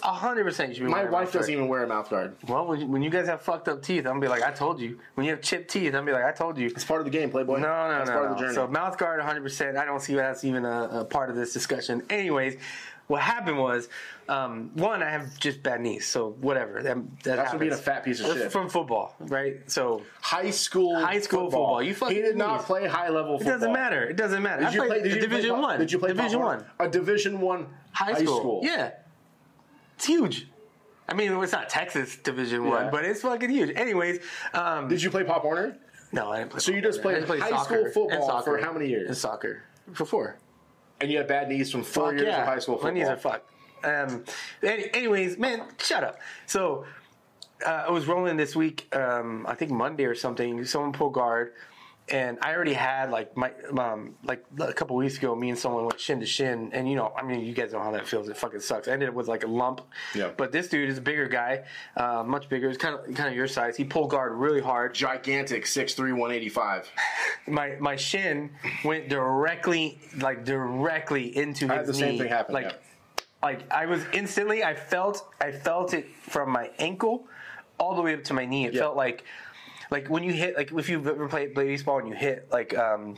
[0.04, 1.42] Hundred percent, you should be My wearing a wife guard.
[1.42, 2.36] doesn't even wear a mouth guard.
[2.48, 4.52] Well, when you, when you guys have fucked up teeth, I'm gonna be like, I
[4.52, 5.00] told you.
[5.16, 6.68] When you have chipped teeth, I'm gonna be like, I told you.
[6.68, 7.58] It's part of the game, Playboy.
[7.58, 8.14] No, no, That's no.
[8.16, 8.32] part no.
[8.34, 8.54] of the journey.
[8.54, 9.42] So mouth guard, 100.
[9.42, 12.04] percent I don't see that's even a, a part of this discussion.
[12.12, 12.58] Anyways,
[13.08, 13.88] what happened was,
[14.28, 16.84] um, one, I have just bad knees, so whatever.
[16.84, 18.52] That, that That's from being a fat piece of shit.
[18.52, 19.60] From football, right?
[19.72, 21.82] So high school, High school football.
[21.82, 22.66] You fucking he did not knees.
[22.66, 23.54] play high level football.
[23.54, 24.04] it doesn't matter.
[24.10, 24.60] It doesn't matter.
[24.64, 25.02] Did I you played play?
[25.04, 25.80] Did you Division play, One.
[25.80, 26.66] Did you play Division One?
[26.80, 28.60] A Division One High, school.
[28.64, 28.92] Yeah,
[29.96, 30.48] it's huge.
[31.10, 32.70] I mean, it's not Texas Division Yeah.
[32.70, 33.74] One, but it's fucking huge.
[33.78, 34.20] Anyways,
[34.54, 35.78] um, Did you play Pop Warner?
[36.12, 36.60] no, I didn't play.
[36.60, 37.24] So you just football.
[37.26, 39.08] Played high school football for how many years?
[39.08, 40.38] And soccer for four.
[41.00, 42.42] And you had bad knees from four Fuck years yeah.
[42.42, 42.92] of high school football.
[42.92, 43.50] My knees are fucked.
[43.84, 44.24] Um,
[44.64, 46.20] anyways, man, shut up.
[46.48, 46.86] So
[47.66, 48.94] uh, I was rolling this week.
[48.96, 50.66] Um, I think Monday or something.
[50.66, 51.54] Someone pulled guard,
[52.10, 55.36] and I already had like my um, like a couple weeks ago.
[55.36, 57.80] Me and someone went shin to shin, and you know, I mean, you guys know
[57.82, 58.30] how that feels.
[58.30, 58.88] It fucking sucks.
[58.88, 59.82] I ended up with like a lump.
[60.16, 60.32] Yeah.
[60.36, 61.64] But this dude is a bigger guy,
[61.98, 62.70] uh, much bigger.
[62.70, 63.76] He's kind of kind of your size.
[63.76, 64.94] He pulled guard really hard.
[64.94, 66.90] Gigantic, 6'3", 185.
[67.48, 68.52] my my shin
[68.86, 73.24] went directly like directly into his I had the same thing happen, Like yeah.
[73.44, 77.28] like I was instantly I felt I felt it from my ankle
[77.80, 78.66] all the way up to my knee.
[78.66, 78.82] It Yeah.
[78.82, 79.24] felt like
[79.92, 83.18] like when you hit like if you've ever played baseball and you hit like um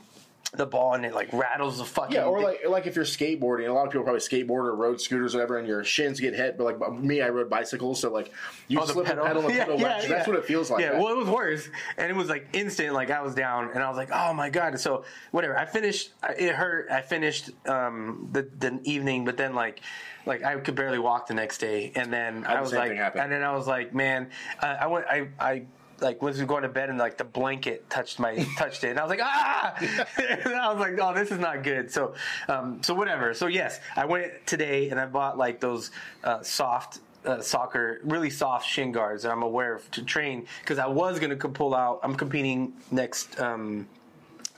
[0.51, 3.69] the ball and it like rattles the fucking Yeah, or like like if you're skateboarding,
[3.69, 6.34] a lot of people probably skateboard or road scooters or whatever, and your shins get
[6.34, 6.58] hit.
[6.58, 8.32] But like me, I rode bicycles, so like
[8.67, 9.25] you Oh, the slip pedal.
[9.25, 10.08] pedal, and the Yeah, pedal yeah, left.
[10.08, 10.82] That's what it feels like.
[10.82, 12.95] Yeah, well, it was worse, and it was like instant.
[12.95, 15.55] Like I was down, and I was like, "Oh my god!" So whatever.
[15.55, 16.13] I finished.
[16.36, 16.89] It hurt.
[16.89, 19.82] I finished um, the the evening, but then like.
[20.25, 23.32] Like I could barely walk the next day, and then I the was like, and
[23.32, 24.29] then I was like, man,
[24.62, 25.63] uh, I went, I, I
[26.01, 29.03] like was going to bed, and like the blanket touched my touched it, and I
[29.03, 31.91] was like, ah, I was like, oh, this is not good.
[31.91, 32.15] So,
[32.47, 33.33] um, so whatever.
[33.33, 35.91] So yes, I went today, and I bought like those
[36.23, 40.79] uh, soft uh, soccer, really soft shin guards that I'm aware of to train because
[40.79, 41.99] I was going to pull out.
[42.03, 43.88] I'm competing next um,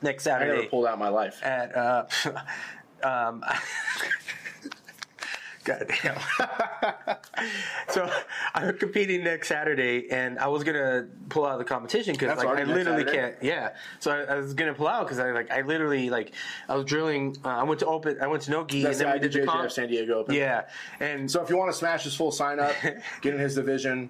[0.02, 0.64] next Saturday.
[0.64, 1.42] I pulled out my life.
[1.44, 1.76] at.
[1.76, 2.06] Uh,
[3.04, 3.44] um,
[5.64, 6.18] God damn.
[7.90, 8.10] so
[8.54, 12.48] I'm competing next Saturday, and I was gonna pull out of the competition because like
[12.48, 13.12] I literally Saturday?
[13.12, 13.36] can't.
[13.44, 13.70] Yeah.
[14.00, 16.34] So I, I was gonna pull out because I like I literally like
[16.68, 17.38] I was drilling.
[17.46, 18.18] Uh, I went to open.
[18.22, 19.72] I went to Nogi, That's and the then we did the comp.
[19.72, 20.36] San Diego Open.
[20.36, 20.66] Yeah,
[21.00, 22.74] and So if you want to smash his full sign up,
[23.22, 24.10] get in his division.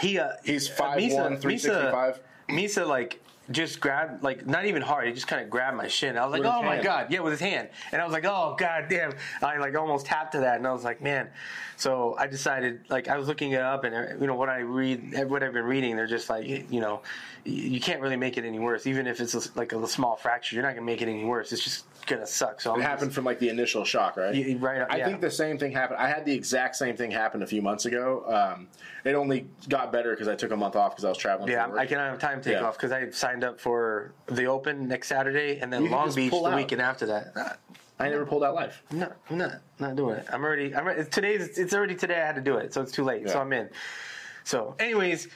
[0.00, 2.20] he uh, He's uh, 5'1", Misa- 365.
[2.48, 5.06] Misa, Misa like just grabbed like not even hard.
[5.06, 6.16] He just kind of grabbed my shin.
[6.16, 6.84] I was like, With oh my hand.
[6.84, 7.68] god, yeah, with his hand.
[7.92, 9.12] And I was like, oh god damn.
[9.42, 11.28] I like almost tapped to that, and I was like, man.
[11.76, 14.58] So I decided like I was looking it up, and uh, you know what I
[14.60, 17.02] read, what I've been reading, they're just like you know,
[17.44, 18.86] you can't really make it any worse.
[18.86, 21.52] Even if it's a, like a small fracture, you're not gonna make it any worse.
[21.52, 22.60] It's just gonna suck.
[22.60, 24.34] So I'm It happened from like the initial shock, right?
[24.34, 25.06] You- right, I yeah.
[25.06, 25.98] think the same thing happened.
[26.00, 28.24] I had the exact same thing happen a few months ago.
[28.26, 28.68] Um,
[29.04, 31.50] it only got better because I took a month off because I was traveling.
[31.50, 31.70] Yeah.
[31.74, 32.66] I cannot have time to take Yeah.
[32.66, 36.30] off because I signed up for the Open next Saturday and then You Long Beach
[36.30, 36.56] the out.
[36.56, 37.58] weekend after that.
[37.98, 38.82] I never pulled out life.
[38.90, 40.26] Not, I'm not, not doing it.
[40.32, 40.74] I'm already.
[40.74, 41.58] I'm already- today's.
[41.58, 42.20] It's already today.
[42.20, 43.28] I had to do it, so it's too late.
[43.28, 43.68] So I'm in.
[44.44, 45.28] So, anyways,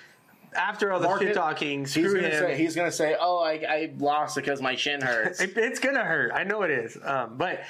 [0.55, 1.35] after all the Mark shit it.
[1.35, 2.39] talking, He's screw gonna him.
[2.41, 6.05] say he's gonna say, "Oh, I, I lost because my shin hurts." It- it's gonna
[6.05, 6.33] hurt.
[6.35, 6.97] I know it is.
[7.03, 7.63] Um, but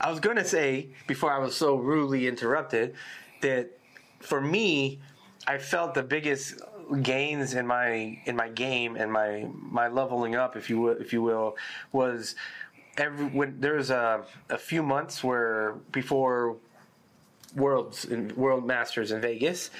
[0.00, 2.94] I was gonna say before I was so rudely interrupted
[3.40, 3.70] that
[4.20, 5.00] for me,
[5.46, 6.60] I felt the biggest
[7.02, 11.12] gains in my in my game and my my leveling up, if you will, if
[11.12, 11.56] you will,
[11.92, 12.34] was
[12.98, 16.56] every when there was a a few months where before
[17.56, 19.70] worlds in world masters in Vegas.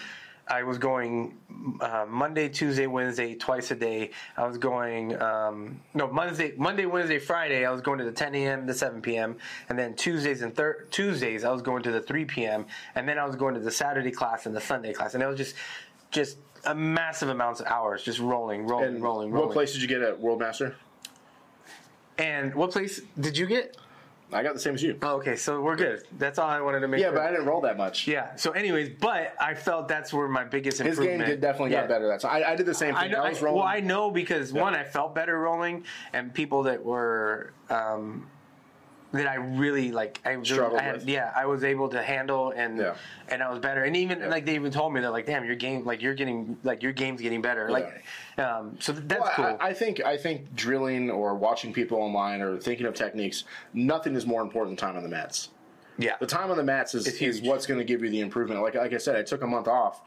[0.47, 1.39] I was going
[1.81, 4.11] uh, Monday, Tuesday, Wednesday, twice a day.
[4.37, 7.65] I was going um, no Monday, Monday, Wednesday, Friday.
[7.65, 8.67] I was going to the 10 a.m.
[8.67, 9.37] to 7 p.m.
[9.71, 12.67] and then Tuesdays and thir- Tuesdays I was going to the 3 p.m.
[12.95, 15.27] and then I was going to the Saturday class and the Sunday class, and it
[15.27, 15.57] was just
[16.11, 19.49] just a massive amounts of hours, just rolling, rolling, And rolling, rolling.
[19.49, 20.77] what place did you get at World Master?
[22.19, 23.77] And what place did you get?
[24.35, 24.99] I got the same as you.
[25.03, 26.03] Oh, okay, so we're good.
[26.19, 27.01] That's all I wanted to make.
[27.01, 27.15] Yeah, sure.
[27.17, 28.07] but I didn't roll that much.
[28.09, 28.35] yeah.
[28.37, 31.21] So, anyways, but I felt that's where my biggest His improvement.
[31.21, 31.83] game did definitely Yeah.
[31.83, 32.09] got better.
[32.09, 33.13] That's I, I did the same I thing.
[33.13, 33.23] know.
[33.23, 33.61] I, I, was rolling.
[33.61, 38.29] well, I know because one, I felt better rolling, and people that were um,
[39.15, 40.21] that I really like.
[40.25, 41.09] I really, Struggled I had, with.
[41.09, 42.95] yeah, I was able to handle, and Yeah.
[43.29, 43.85] and I was better.
[43.85, 46.59] And even like they even told me that like, damn, your game, like you're getting,
[46.63, 47.71] like your game's getting better.
[47.71, 48.05] Like,
[48.39, 49.57] um, so that's Well, cool.
[49.61, 54.15] I, I think I think drilling or watching people online or thinking of techniques, nothing
[54.15, 55.51] is more important than time on the mats.
[55.99, 58.61] yeah, The time on the mats is, is what's going to give you the improvement.
[58.63, 60.03] Like like I said, I took a month off,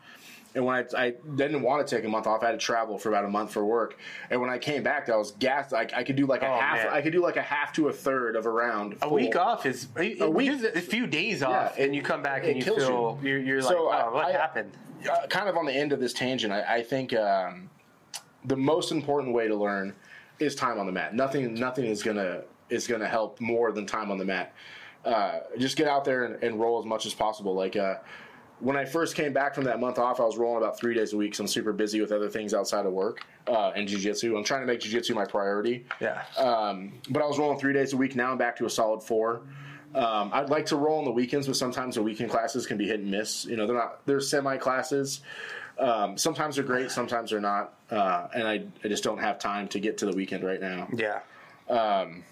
[0.58, 2.98] and when I, I didn't want to take a month off, I had to travel
[2.98, 3.98] for about a month for work.
[4.32, 5.72] And when I came back, I was gassed.
[5.72, 6.78] I, I could do like a Oh, half.
[6.78, 6.88] man.
[6.91, 8.98] I could do like a half to a third of a round.
[9.04, 10.20] a week off is a week-
[10.60, 13.30] week, a few days off, it- and you come back and you feel you.
[13.32, 14.76] are you're like, wow, I- what happened?
[15.10, 17.70] uh, kind of on the end of this tangent, I, I think um,
[18.46, 19.93] the most important way to learn
[20.39, 21.13] is time on the mat.
[21.13, 22.41] Nothing, nothing is gonna
[22.72, 24.54] is gonna help more than time on the mat.
[25.06, 27.54] Uh, just get out there and, and roll as much as possible.
[27.54, 27.98] Like uh,
[28.60, 31.13] when I first came back from that month off, I was rolling about three days
[31.13, 31.36] a week.
[31.36, 34.36] So I'm super busy with other things outside of work uh, and jujitsu.
[34.38, 35.86] I'm trying to make jujitsu my priority.
[36.00, 36.24] Yeah.
[36.38, 38.15] Um, but I was rolling three days a week.
[38.15, 39.41] Now I'm back to a solid four.
[39.96, 42.88] Um, I'd like to roll on the weekends, but sometimes the weekend classes can be
[42.88, 43.46] hit and miss.
[43.46, 45.22] You know, they're not they're semi classes.
[45.80, 49.67] Um, sometimes they're great, sometimes they're not, uh, and I, I just don't have time
[49.70, 50.88] to get to the weekend right now.
[50.91, 51.20] Yeah.
[51.70, 52.24] Um,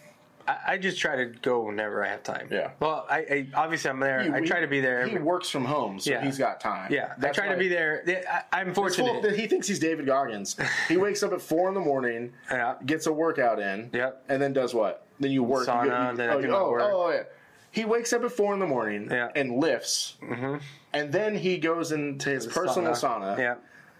[0.47, 2.47] I, I just try to go whenever I have time.
[2.51, 2.71] Yeah.
[2.79, 4.19] Well, I, I obviously I'm there.
[4.33, 5.05] I He- try to be there.
[5.05, 6.23] He Every, works from home, so Yeah.
[6.23, 6.91] he's got time.
[6.91, 8.03] yeah, I That's try to why- be there.
[8.05, 9.25] Yeah, I, I'm It's full fortunate.
[9.25, 10.55] of- he thinks he's David Goggins.
[10.87, 12.75] He wakes up at four in the morning, Yeah.
[12.85, 14.25] gets a workout in, Yep.
[14.29, 15.05] and then does what?
[15.19, 15.67] Then you work.
[15.67, 16.81] you Sauna, go- you- then I oh, do my oh, work.
[16.83, 17.23] oh, yeah.
[17.71, 19.29] He wakes up at four in the morning Yeah.
[19.35, 20.57] and lifts, mm-hmm.
[20.93, 23.37] and then he goes into his personal sauna.
[23.37, 23.55] Yeah.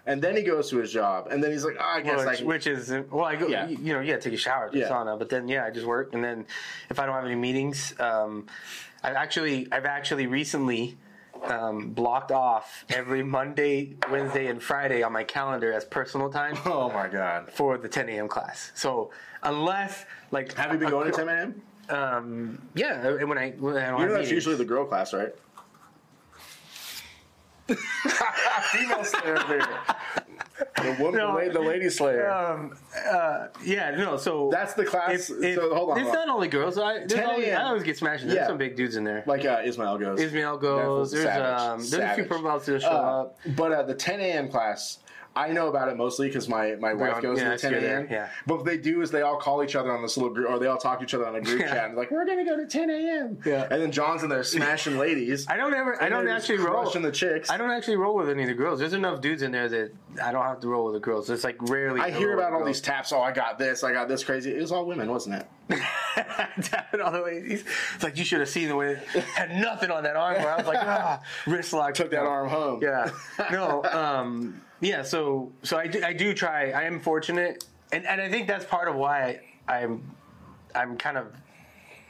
[0.08, 2.26] And then he goes to his job, and then he's like, oh, I guess I
[2.28, 2.48] Which, can.
[2.48, 3.48] which is well, I go.
[3.48, 3.68] Yeah.
[3.68, 4.88] You know, yeah, take a shower Yeah.
[4.90, 6.46] sauna, but then yeah, I just work, and then
[6.90, 8.46] if I don't have any meetings, um,
[9.04, 10.98] I've actually I've actually recently
[11.44, 16.92] um, blocked off every Monday, Wednesday, and Friday on my calendar as personal time oh
[16.92, 17.52] my god!
[17.52, 18.28] for the 10 a.m.
[18.28, 18.72] class.
[18.76, 19.12] So
[19.44, 21.62] unless like Have you been a- going to 10 a.m.?
[21.88, 24.32] Um, yeah, and when I when I You know that's meetings.
[24.32, 25.34] usually the girl class, right?
[28.72, 29.68] Female slayer over.
[30.78, 31.32] The woman, No.
[31.34, 32.30] the, lady, the lady slayer.
[32.30, 32.78] Um,
[33.12, 34.16] uh, yeah, no.
[34.18, 35.30] So That's the class.
[35.30, 35.98] If, if, so hold on.
[35.98, 36.28] It's hold on.
[36.28, 36.78] not only girls.
[36.78, 38.24] I, there's 10 always, I always get smashed.
[38.24, 38.48] There's Yeah.
[38.48, 39.24] some big dudes in there.
[39.26, 40.20] Like uh, Ismail goes.
[40.22, 41.12] Ismail goes.
[41.12, 41.60] That There's savage.
[41.62, 41.78] um.
[41.80, 42.30] There's a few Savage.
[42.30, 42.92] purple belts that show Uh,
[43.24, 43.38] up.
[43.56, 44.50] but uh, the 10 a.m.
[44.50, 45.00] class,
[45.38, 47.98] I know about it mostly because my, my wife goes yeah, to the 10 there,
[48.00, 48.08] a.m.
[48.10, 48.30] yeah.
[48.48, 50.60] But what they do is they all call each other on this little group, or
[50.60, 51.74] they all talk to each other on a group Yeah.
[51.74, 51.90] chat.
[51.90, 53.38] And like, we're going to go to 10 a.m.
[53.46, 53.68] Yeah.
[53.70, 55.46] And then John's in there smashing ladies.
[55.50, 56.02] I don't ever.
[56.02, 56.90] I don't actually roll.
[56.90, 57.50] the chicks.
[57.50, 58.80] I don't actually roll with any of the girls.
[58.80, 59.92] There's enough dudes in there that
[60.24, 61.30] I don't have to roll with the girls.
[61.30, 62.00] It's like rarely.
[62.00, 62.68] I hear about all girls.
[62.78, 63.12] these taps.
[63.12, 63.84] Oh, I got this.
[63.84, 64.56] I got this crazy.
[64.56, 65.48] It was all women, wasn't it?
[66.62, 67.42] tapping all the way.
[67.44, 70.36] It's like you should have seen the way it had nothing on that arm.
[70.36, 71.94] Where I was like, ah, wrist lock.
[71.96, 72.80] Took that arm home.
[72.82, 73.10] Yeah.
[73.52, 73.84] No.
[73.84, 74.62] Um.
[74.82, 75.02] Yeah.
[75.04, 75.52] So.
[75.64, 76.04] So I do.
[76.04, 76.72] I do try.
[76.72, 80.04] I am fortunate, and and I think that's part of why I, I'm.
[80.74, 81.28] I'm kind of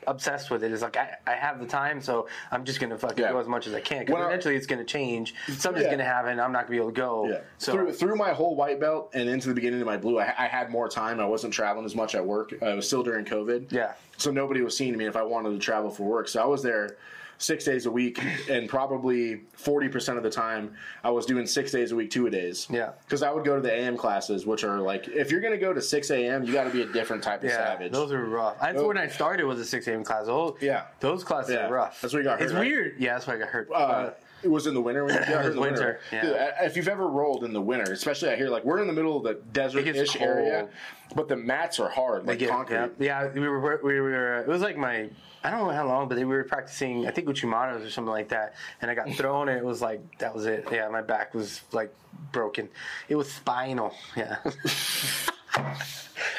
[0.08, 0.72] obsessed with it.
[0.72, 3.32] Is like I, I have the time, so I'm just gonna fucking Yeah.
[3.32, 4.06] go as much as I can.
[4.06, 5.34] Because I- eventually it's gonna change.
[5.58, 5.92] Something's Yeah.
[5.92, 6.40] gonna happen.
[6.40, 7.28] I'm not gonna be able to go.
[7.28, 7.40] Yeah.
[7.58, 10.34] So through through my whole white belt and into the beginning of my blue, I,
[10.38, 11.20] I had more time.
[11.20, 12.54] I wasn't traveling as much at work.
[12.62, 13.72] Uh, it was still during COVID.
[13.72, 13.94] Yeah.
[14.18, 16.28] So nobody was seeing me if I wanted to travel for work.
[16.28, 16.98] So I was there
[17.38, 18.18] six days a week,
[18.50, 20.74] and probably forty percent of the time
[21.04, 22.66] I was doing six days a week, two a days.
[22.70, 22.92] Yeah.
[23.06, 25.74] Because I would go to the AM classes, which are like, if you're gonna go
[25.74, 27.92] to six a.m., you got to be a different type of Yeah, savage.
[27.92, 28.60] those are rough.
[28.62, 30.06] That's Those- when I started was a six a.m.
[30.06, 30.28] class.
[30.28, 30.84] Those, Yeah.
[31.02, 31.68] those classes Yeah.
[31.68, 32.00] are rough.
[32.00, 32.62] That's what you got It's right?
[32.62, 32.96] weird.
[33.00, 33.70] Yeah, that's why I got hurt.
[33.74, 34.12] uh,
[34.46, 35.04] it was in the winter.
[35.04, 36.28] When you got in the winter, winter.
[36.28, 36.64] yeah.
[36.66, 39.18] If you've ever rolled in the winter, especially out here, like we're in the middle
[39.18, 40.70] of the desert-ish area,
[41.16, 42.92] but the mats are hard, like Get- concrete.
[43.00, 44.40] Yeah, yeah, we were we were.
[44.42, 45.10] It was like my
[45.44, 47.08] I don't know how long, but we were practicing.
[47.08, 49.50] I think uchi matas or something like that, and I got thrown.
[49.50, 50.68] and It was like that was it.
[50.72, 51.94] Yeah, my back was like
[52.32, 52.70] broken.
[53.10, 53.94] It was spinal.
[54.16, 54.38] Yeah.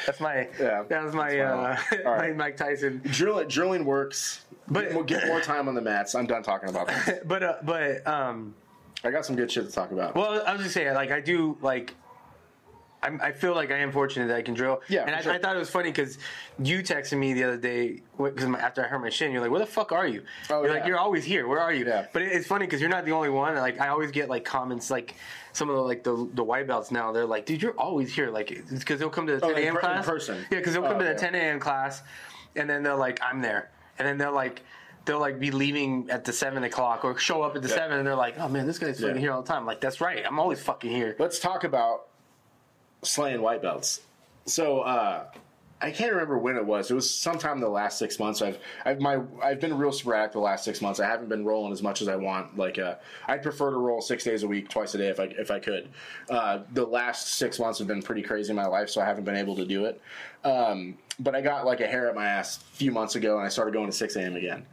[0.05, 0.47] That's my.
[0.59, 1.77] Yeah, that was my uh.
[2.05, 2.31] All my.
[2.31, 3.01] Mike Tyson.
[3.05, 4.45] Drilling, drilling works.
[4.69, 6.13] But- But we'll get more time on the mats.
[6.15, 7.19] I'm done talking about this.
[7.25, 8.53] But uh, but um.
[9.03, 10.15] I got some good shit to talk about.
[10.15, 11.93] Well, I was just saying, like I do like.
[13.03, 14.81] I'm, I feel like I am fortunate that I can drill.
[14.89, 15.31] Yeah, and I, sure.
[15.31, 16.17] I thought it was funny because
[16.61, 19.59] you texted me the other day because after I hurt my shin, you're like, "Where
[19.59, 20.79] the fuck are you?" Oh, you're yeah.
[20.79, 21.47] like, "You're always here.
[21.47, 22.07] Where are you?" Yeah.
[22.11, 23.55] But it, it's funny because you're not the only one.
[23.55, 25.13] Like I always get like comments like
[25.53, 27.11] some of the like the the white belts now.
[27.11, 29.63] They're like, "Dude, you're always here." Like because they'll come to the Oh, 10 in
[29.63, 29.73] a.m.
[29.75, 30.37] per- in class person.
[30.51, 31.19] Yeah, because they'll come Oh, to the okay.
[31.19, 31.59] 10 a.m.
[31.59, 32.01] class,
[32.55, 33.69] and then they're like, "I'm there,"
[33.99, 34.63] and then they're like.
[35.05, 37.75] They'll like be leaving at the seven o'clock or show up at the Yeah.
[37.75, 39.21] seven and they're like, oh man, this guy's fucking Yeah.
[39.21, 39.65] here all the time.
[39.65, 41.15] Like that's right, I'm always fucking here.
[41.17, 42.06] Let's talk about
[43.03, 44.01] slaying white belts.
[44.45, 45.25] So, uh,
[45.79, 46.89] I can't remember when it was.
[46.89, 48.41] It was sometime the last six months.
[48.41, 50.99] I've I've my I've been real sporadic the last six months.
[50.99, 52.57] I haven't been rolling as much as I want.
[52.57, 52.95] Like uh,
[53.27, 55.59] I'd prefer to roll six days a week, twice a day if I if I
[55.59, 55.89] could.
[56.29, 59.25] Uh, the last six months have been pretty crazy in my life, so I haven't
[59.25, 60.01] been able to do it.
[60.43, 63.45] Um, but I got like a hair at my ass a few months ago, and
[63.45, 64.35] I started going to six a.m.
[64.35, 64.65] again.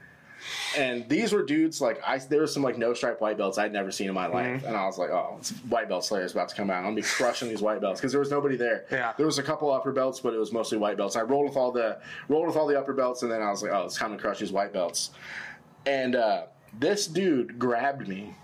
[0.76, 2.18] And these were dudes like I.
[2.18, 4.66] There was some like no stripe white belts I'd never seen in my life, Mm-hmm.
[4.66, 5.38] and I was like, "Oh,
[5.68, 6.78] white belt Slayer is about to come out.
[6.78, 8.84] I'm gonna be crushing these white belts because there was nobody there.
[8.90, 9.12] Yeah.
[9.16, 11.16] there was a couple upper belts, but it was mostly white belts.
[11.16, 13.62] I rolled with all the rolled with all the upper belts, and then I was
[13.62, 15.11] like, "Oh, it's time to crush these white belts."
[15.86, 16.45] And uh,
[16.78, 18.34] this dude grabbed me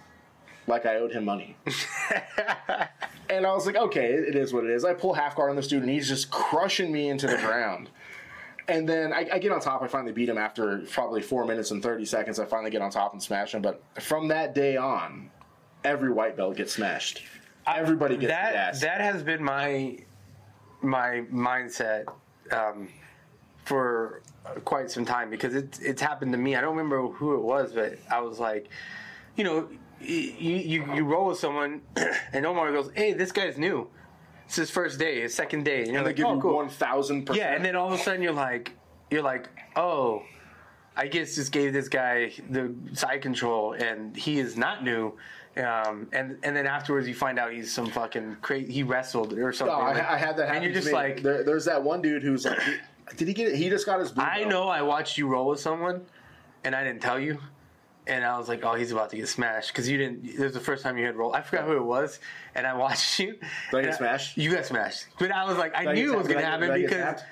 [0.67, 1.57] like I owed him money.
[3.29, 4.85] and I was like, okay, it is what it is.
[4.85, 7.89] I pull half guard on this dude, and he's just crushing me into the ground.
[8.71, 9.83] And then I, I get on top.
[9.83, 12.39] I finally beat him after probably four minutes and 30 seconds.
[12.39, 13.63] I finally get on top and smash him.
[13.63, 15.29] But from that day on,
[15.85, 17.23] every white belt gets smashed.
[17.67, 19.99] Everybody gets that that has been my
[20.83, 22.07] my mindset
[22.53, 22.89] um,
[23.65, 24.23] for
[24.65, 26.57] quite some time because it's it's happened to me.
[26.57, 28.69] I don't remember who it was, but I was like,
[29.37, 29.69] you know,
[30.01, 30.17] you
[30.57, 31.83] you, you roll with someone,
[32.33, 33.89] and Omar goes, "Hey, this guy's new.
[34.51, 36.57] It's his first day, his second day," and you're and they give "Oh, you cool."
[36.57, 37.37] 1,000%.
[37.37, 38.73] Yeah, and then all of a sudden you're like,
[39.09, 40.25] you're like, oh,
[40.97, 45.17] I guess just gave this guy the side control, and he is not new.
[45.57, 48.73] Um, and and then afterwards you find out he's some fucking crazy.
[48.73, 49.73] He wrestled or something.
[49.73, 50.95] Oh, I, I had that happen And you're just me.
[50.95, 52.59] like, there, there's that one dude who's like,
[53.17, 53.55] did he get it?
[53.55, 56.05] He just got his blue I know I watched you roll with someone,
[56.65, 57.39] and I didn't tell you.
[58.11, 60.25] And I was like, "Oh, he's about to get smashed," because you didn't.
[60.27, 61.33] It was the first time you had roll.
[61.33, 62.19] I forgot who it was,
[62.55, 63.39] and I watched you.
[63.71, 64.37] Did I get smashed?
[64.37, 66.51] You got smashed, but I was like, I I knew it was going to I
[66.51, 67.23] happen did I get because?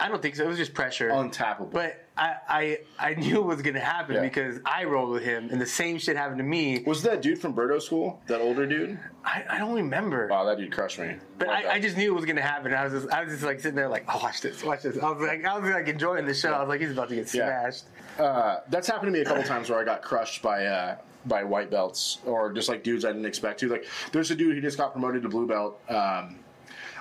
[0.00, 0.44] I don't think so.
[0.44, 1.10] It was just pressure.
[1.10, 1.70] Untappable.
[1.70, 4.22] But I, I I knew it was gonna happen Yeah.
[4.22, 6.82] because I rolled with him, and the same shit happened to me.
[6.86, 8.20] Was that dude from Berto School?
[8.26, 8.98] That older dude?
[9.24, 11.16] I, I don't remember, Wow, that dude crushed me.
[11.38, 12.72] but I, I just knew it was gonna happen.
[12.74, 14.98] I was just I was just like sitting there like, oh, watch this, watch this.
[14.98, 16.52] I was like I was like enjoying the show.
[16.52, 17.60] I was like, he's about to get Yeah.
[17.70, 17.84] smashed.
[18.18, 20.96] Uh, that's happened to me a couple times where I got crushed by uh,
[21.26, 23.68] by white belts or just like dudes I didn't expect to.
[23.68, 25.80] Like, there's a dude who just got promoted to blue belt.
[25.88, 26.38] Um,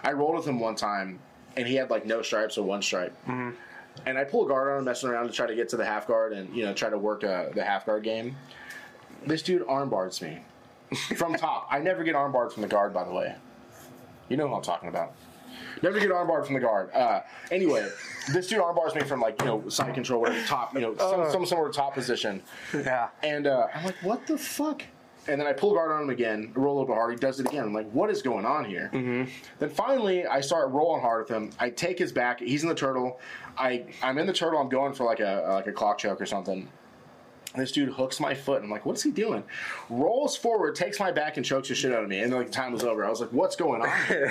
[0.03, 1.19] I rolled with him one time,
[1.57, 3.15] and he had like no stripes or one stripe.
[4.05, 5.85] And I pull a guard on him, messing around to try to get to the
[5.85, 8.35] half guard and you know try to work uh, the half guard game.
[9.25, 10.39] This dude armbars me
[11.17, 11.67] from top.
[11.69, 13.35] I never get armbarred from the guard, by the way.
[14.29, 15.13] You know who I'm talking about.
[15.81, 16.91] Never get armbarred from the guard.
[16.93, 17.87] Uh, anyway,
[18.33, 21.31] this dude armbars me from like you know side control, whatever, top, you know, some,
[21.31, 22.41] some sort of top position.
[22.73, 23.09] Yeah.
[23.23, 24.83] And uh, I'm like, what the fuck?
[25.27, 27.11] And then I pull guard on him again, roll a little bit hard.
[27.11, 27.65] He does it again.
[27.65, 28.89] I'm like, what is going on here?
[28.91, 29.29] Mm-hmm.
[29.59, 31.51] Then finally, I start rolling hard with him.
[31.59, 32.39] I take his back.
[32.39, 33.19] He's in the turtle.
[33.57, 34.59] I I'm in the turtle.
[34.59, 36.67] I'm going for like a like a clock choke or something.
[37.55, 38.63] This dude hooks my foot.
[38.63, 39.43] I'm like, what's he doing?
[39.89, 42.19] Rolls forward, takes my back, and chokes the shit out of me.
[42.19, 43.05] And like the time was over.
[43.05, 43.89] I was like, what's going on?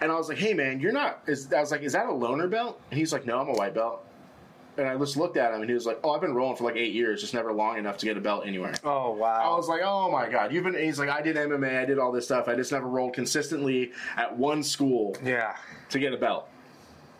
[0.00, 1.22] and I was like, hey man, you're not.
[1.26, 2.80] Is, I was like, is that a loaner belt?
[2.90, 4.04] And he's like, no, I'm a white belt.
[4.78, 6.64] And I just looked at him, and he was like, "Oh, I've been rolling for
[6.64, 9.52] like eight years, just never long enough to get a belt anywhere." Oh wow.
[9.52, 11.98] I was like, "Oh my god, you've been." He's like, "I did MMA, I did
[11.98, 12.48] all this stuff.
[12.48, 15.56] I just never rolled consistently at one school yeah,
[15.90, 16.48] to get a belt."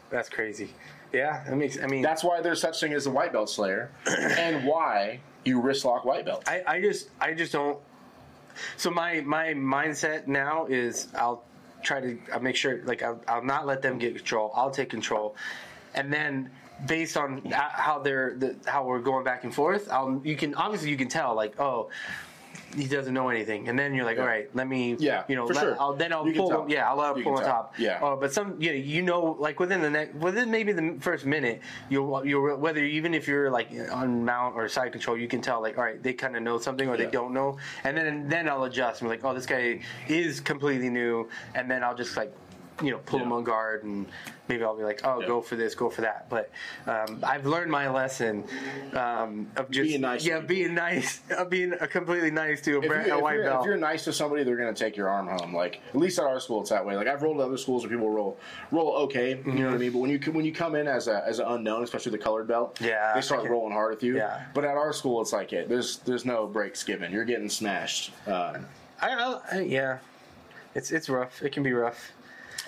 [0.08, 0.70] that's crazy.
[1.12, 1.78] Yeah, that makes.
[1.78, 5.60] I mean, That's why there's such thing as a white belt slayer, and why you
[5.60, 6.48] wrist lock white belts.
[6.48, 7.78] I, I just I just don't.
[8.76, 11.44] So my my mindset now is I'll
[11.82, 14.52] try to I'll make sure like I'll, I'll not let them get control.
[14.54, 15.36] I'll take control,
[15.94, 16.50] and then
[16.86, 20.90] based on how they're the, how we're going back and forth, I'll you can obviously
[20.90, 21.90] you can tell like oh.
[22.74, 24.22] He doesn't know anything, and then you're like, Yeah.
[24.22, 25.76] "All right, let me, Yeah, you know, let, sure.
[25.78, 27.98] I'll, then I'll You pull, yeah, I'll uh, let him pull on top, Yeah.
[28.00, 31.26] Oh, but some, you know, you know, like within the next, within maybe the first
[31.26, 31.60] minute,
[31.90, 35.60] you'll, you'll whether even if you're like on mount or side control, you can tell
[35.60, 37.04] like, all right, they kind of know something or Yeah.
[37.04, 40.40] they don't know, and then then I'll adjust and be like, oh, this guy is
[40.40, 42.32] completely new, and then I'll just like,
[42.82, 43.26] you know, pull Yeah.
[43.26, 44.06] him on guard and
[44.48, 45.26] maybe I'll be like, oh, Yeah.
[45.26, 46.28] go for this, go for that.
[46.28, 46.50] But
[46.86, 48.44] um, I've learned my lesson
[48.94, 52.80] um, of just Being nice yeah, being nice, of being a completely nice to a,
[52.86, 53.60] brand, you, a white belt.
[53.60, 55.54] if you're nice to somebody, they're going to take your arm home.
[55.54, 56.96] Like at least at our school, it's that way.
[56.96, 58.38] Like I've rolled at other schools where people roll
[58.70, 59.56] roll okay, you Mm-hmm.
[59.58, 59.92] know what I mean.
[59.92, 62.48] But when you when you come in as a as an unknown, especially the colored
[62.48, 64.16] belt, Yeah, they start rolling hard with you.
[64.16, 64.44] Yeah.
[64.54, 65.68] But at our school, it's like it.
[65.68, 67.12] There's there's no breaks given.
[67.12, 68.12] You're getting smashed.
[68.26, 68.66] Um,
[69.00, 69.98] I, I, I yeah,
[70.74, 71.42] it's it's rough.
[71.42, 72.12] It can be rough.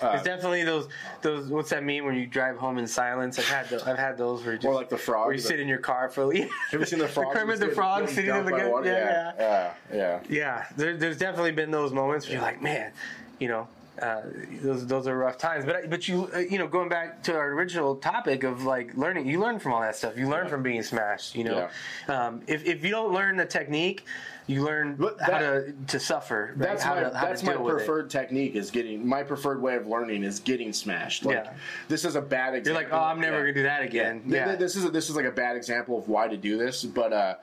[0.01, 0.87] Uh, it's definitely those
[1.21, 1.47] those.
[1.47, 3.39] What's that mean when you drive home in silence?
[3.39, 5.47] I've had the, I've had those where just, Or like the frog, where you the-
[5.47, 6.33] sit in your car for.
[6.33, 6.45] Yeah.
[6.71, 7.33] have you seen the frog?
[7.33, 8.89] Kermit the Frog sitting in the gun- water?
[8.91, 10.19] yeah, yeah, yeah, yeah.
[10.29, 12.91] Yeah, there, there's definitely been those moments where you're like, man,
[13.39, 13.67] you know,
[14.01, 14.21] uh,
[14.61, 15.65] those those are rough times.
[15.65, 19.27] But but you uh, you know going back to our original topic of like learning,
[19.27, 20.17] you learn from all that stuff.
[20.17, 20.51] You learn Yeah.
[20.51, 21.35] from being smashed.
[21.35, 21.69] You know,
[22.07, 24.05] um, if if you don't learn the technique,
[24.47, 26.53] you learn But how to to suffer.
[26.55, 26.67] right?
[26.67, 29.75] That's how my to, how that's to my preferred technique is getting my preferred way
[29.75, 31.25] of learning is getting smashed.
[31.25, 31.53] Like Yeah.
[31.87, 32.83] this is a bad You're example.
[32.83, 33.41] like, oh, I'm never Yeah.
[33.43, 34.23] gonna do that again.
[34.27, 36.83] Yeah, This is a, this is like a bad example of why to do this,
[36.83, 37.35] but uh,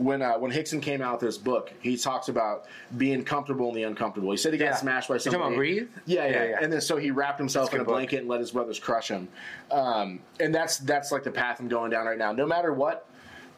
[0.00, 2.64] when uh, when Rickson came out with this book, he talks about
[2.96, 4.30] being comfortable in the uncomfortable.
[4.30, 4.74] He said he got Yeah.
[4.76, 5.52] smashed by You talking somebody.
[5.54, 5.88] about breathe?
[6.06, 6.58] Yeah, yeah, Yeah.
[6.62, 7.94] And then so he wrapped himself in a good book.
[7.94, 9.28] blanket and let his brothers crush him.
[9.70, 12.32] Um, and that's that's like the path I'm going down right now.
[12.32, 13.06] No matter what.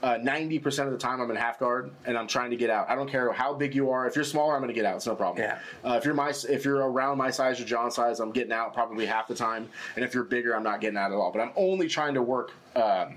[0.02, 2.70] uh, Ninety percent of the time, I'm in half guard and I'm trying to get
[2.70, 2.90] out.
[2.90, 4.04] I don't care how big you are.
[4.08, 4.96] If you're smaller, I'm going to get out.
[4.96, 5.44] It's no problem.
[5.44, 5.58] Yeah.
[5.88, 8.74] Uh, if you're my, if you're around my size or John's size, I'm getting out
[8.74, 9.68] probably half the time.
[9.94, 11.30] And if you're bigger, I'm not getting out at all.
[11.30, 13.16] But I'm only trying to work um,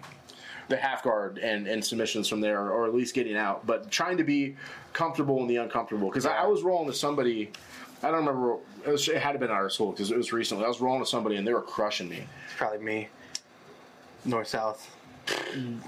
[0.69, 3.65] the half guard and, and submissions from there, or at least getting out.
[3.67, 4.55] But trying to be
[4.93, 6.09] comfortable in the uncomfortable.
[6.09, 7.51] Because I, I was rolling with somebody.
[8.03, 8.57] I don't remember.
[8.85, 10.65] It, was, it had been out of school because it was recently.
[10.65, 12.25] I was rolling with somebody and they were crushing me.
[12.45, 13.07] it's probably me.
[14.25, 14.89] North south,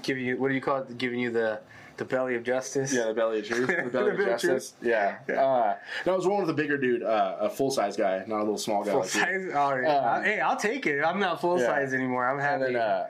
[0.02, 0.96] giving you what do you call it?
[0.96, 1.58] Giving you the
[1.96, 2.94] the belly of justice.
[2.94, 3.66] Yeah, the belly of truth.
[3.66, 4.74] The belly The of belly of justice.
[4.80, 5.18] Yeah.
[5.28, 5.74] Uh,
[6.06, 8.44] no, I was rolling with a bigger dude, uh, a full size guy, not a
[8.44, 8.92] little small guy.
[8.92, 9.46] Full like size.
[9.52, 10.12] Oh, yeah.
[10.14, 11.02] Um, hey, I'll take it.
[11.02, 11.66] I'm not full Yeah.
[11.66, 12.28] size anymore.
[12.28, 12.72] I'm And happy.
[12.74, 13.06] then uh,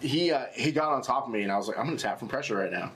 [0.00, 2.18] he uh, he got on top of me, and I was like, I'm gonna tap
[2.18, 2.90] from pressure right now.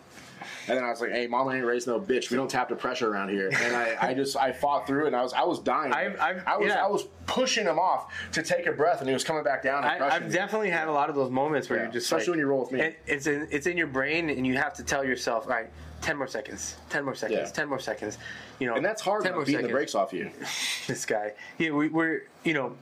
[0.66, 2.30] And then I was like, Hey, mama ain't raised no bitch.
[2.30, 3.48] We don't tap to pressure around here.
[3.54, 5.92] And I, I just I fought through it, and I was I was dying.
[5.92, 6.84] I've- I've- I was yeah.
[6.84, 9.84] I was pushing him off to take a breath, and he was coming back down.
[9.84, 10.30] And I, I've me.
[10.32, 12.46] definitely had a lot of those moments where Yeah, you're just especially like, when you
[12.46, 12.80] roll with me.
[12.80, 15.68] it- it's in it's in your brain, and you have to tell yourself, all right,
[16.02, 17.52] ten more seconds, ten more seconds, Yeah.
[17.54, 18.18] ten more seconds.
[18.58, 19.24] You know, and that's hard.
[19.24, 20.30] 10 more beating the brakes off you.
[20.86, 22.74] This guy, yeah, we, we're you know.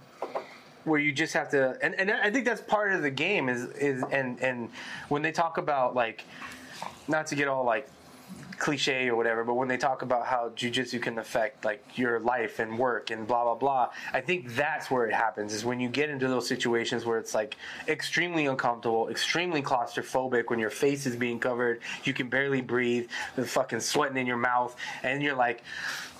[0.85, 3.66] Where you just have to, and, and I think that's part of the game is
[3.76, 4.68] is and and
[5.09, 6.24] when they talk about like,
[7.07, 7.89] not to get all like
[8.59, 12.61] cliche or whatever, but when they talk about how jujitsu can affect like your life
[12.61, 15.53] and work and blah blah blah, I think that's where it happens.
[15.53, 17.57] Is when you get into those situations where it's like
[17.89, 23.45] extremely uncomfortable, extremely claustrophobic, when your face is being covered, you can barely breathe, the
[23.45, 25.62] fucking sweating in your mouth, and you're like,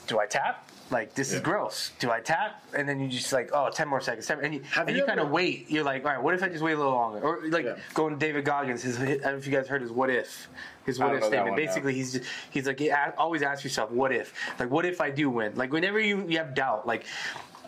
[0.07, 0.68] do I tap?
[0.90, 1.92] Like this is gross.
[2.00, 2.62] Do I tap?
[2.76, 4.26] And then you just like, oh, 10 more seconds.
[4.26, 5.70] 10, and you, Have and you you kind of wait.
[5.70, 7.20] You're like, all right, what if I just wait a little longer?
[7.20, 7.76] Or like Yeah.
[7.94, 8.82] going David Goggins.
[8.82, 10.48] His, I don't know if you guys heard his what if.
[10.84, 11.44] His what if statement.
[11.44, 11.57] one, no.
[11.57, 12.82] Basically, he's just, he's like,
[13.16, 14.34] always ask yourself, what if?
[14.59, 15.55] Like, what if I do win?
[15.55, 17.07] Like, whenever you, you have doubt, like,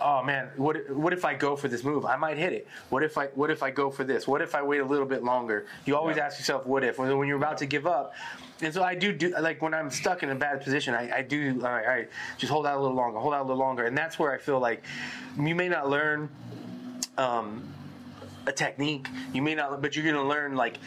[0.01, 2.05] oh man, what what if I go for this move?
[2.05, 2.67] I might hit it.
[2.91, 4.27] What if I what if I go for this?
[4.27, 5.67] What if I wait a little bit longer?
[5.87, 6.27] You always Yeah.
[6.27, 6.99] ask yourself, what if?
[6.99, 8.13] When, when you're about to give up.
[8.63, 11.23] And so I do do like when I'm stuck in a bad position, I, I
[11.23, 13.59] do all right, all right, just hold out a little longer, hold out a little
[13.59, 14.83] longer, and that's where I feel like
[15.39, 16.29] you may not learn
[17.19, 17.65] um,
[18.47, 20.79] a technique, you may not, but you're gonna learn like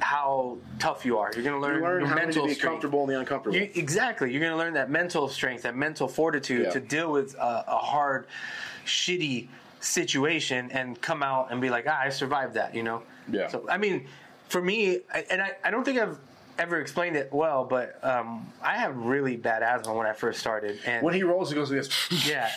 [0.00, 1.30] how tough you are.
[1.34, 2.60] You're gonna learn, You learn your how to be strength.
[2.60, 3.56] comfortable in the uncomfortable.
[3.56, 4.30] You, exactly.
[4.30, 6.70] You're going to learn that mental strength, that mental fortitude Yeah.
[6.70, 8.26] to deal with a, a hard,
[8.86, 9.48] shitty
[9.80, 13.02] situation and come out and be like, ah, I survived that, you know?
[13.30, 13.48] Yeah.
[13.48, 14.06] So, I mean,
[14.48, 16.18] for me, I- and I, I don't think I've
[16.58, 20.78] ever explained it well, but um, I have really bad asthma when I first started.
[20.86, 22.28] And when he rolls, he goes like this.
[22.28, 22.50] yeah.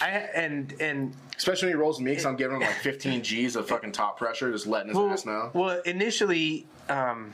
[0.00, 3.56] I, and, and Especially when he rolls me, because I'm giving him like 15 G's
[3.56, 5.50] of fucking top pressure, just letting his well, ass know.
[5.52, 7.32] well, initially, um,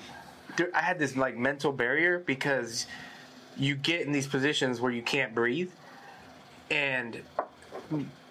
[0.56, 2.86] there, I had this like mental barrier because
[3.56, 5.70] you get in these positions where you can't breathe,
[6.70, 7.20] and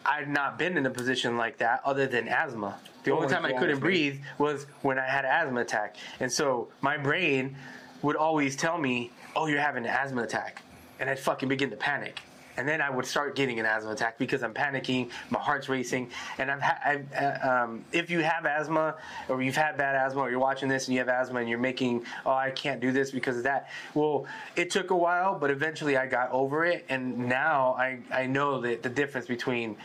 [0.09, 2.79] I'd not been in a position like that other than asthma.
[3.03, 6.31] The only Only time I couldn't breathe was when I had an asthma attack, and
[6.31, 7.55] so my brain
[8.01, 10.63] would always tell me, "Oh, you're having an asthma attack,"
[10.99, 12.21] and I'd fucking begin to panic.
[12.57, 16.11] And then I would start getting an asthma attack because I'm panicking, my heart's racing,
[16.39, 18.95] and I've, ha- I've uh, um, if you have asthma
[19.29, 21.57] or you've had bad asthma or you're watching this and you have asthma and you're
[21.57, 23.69] making, oh, I can't do this because of that.
[23.93, 24.25] Well,
[24.57, 28.59] it took a while, but eventually I got over it, and now I I know
[28.61, 29.77] that the difference between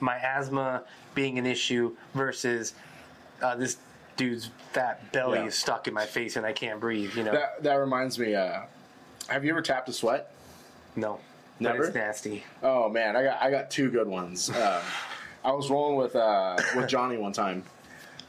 [0.00, 0.84] my asthma
[1.14, 2.74] being an issue versus
[3.42, 3.76] uh, this
[4.16, 5.46] dude's fat belly Yeah.
[5.46, 7.14] is stuck in my face and I can't breathe.
[7.14, 8.62] You know, That, that reminds me, uh,
[9.28, 10.32] have you ever tapped a sweat?
[10.96, 11.20] no,
[11.60, 11.78] Never?
[11.78, 12.44] But it's nasty.
[12.62, 14.48] Oh man, I got I got two good ones.
[14.50, 14.80] Um,
[15.44, 17.64] I was rolling with uh, with Johnny one time,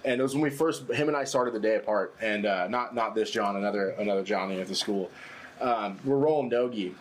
[0.04, 2.68] and it was when we first him and I started the day apart, and uh,
[2.68, 5.12] not not this John, another another Johnny at the school.
[5.62, 6.94] Um, we're rolling dogi,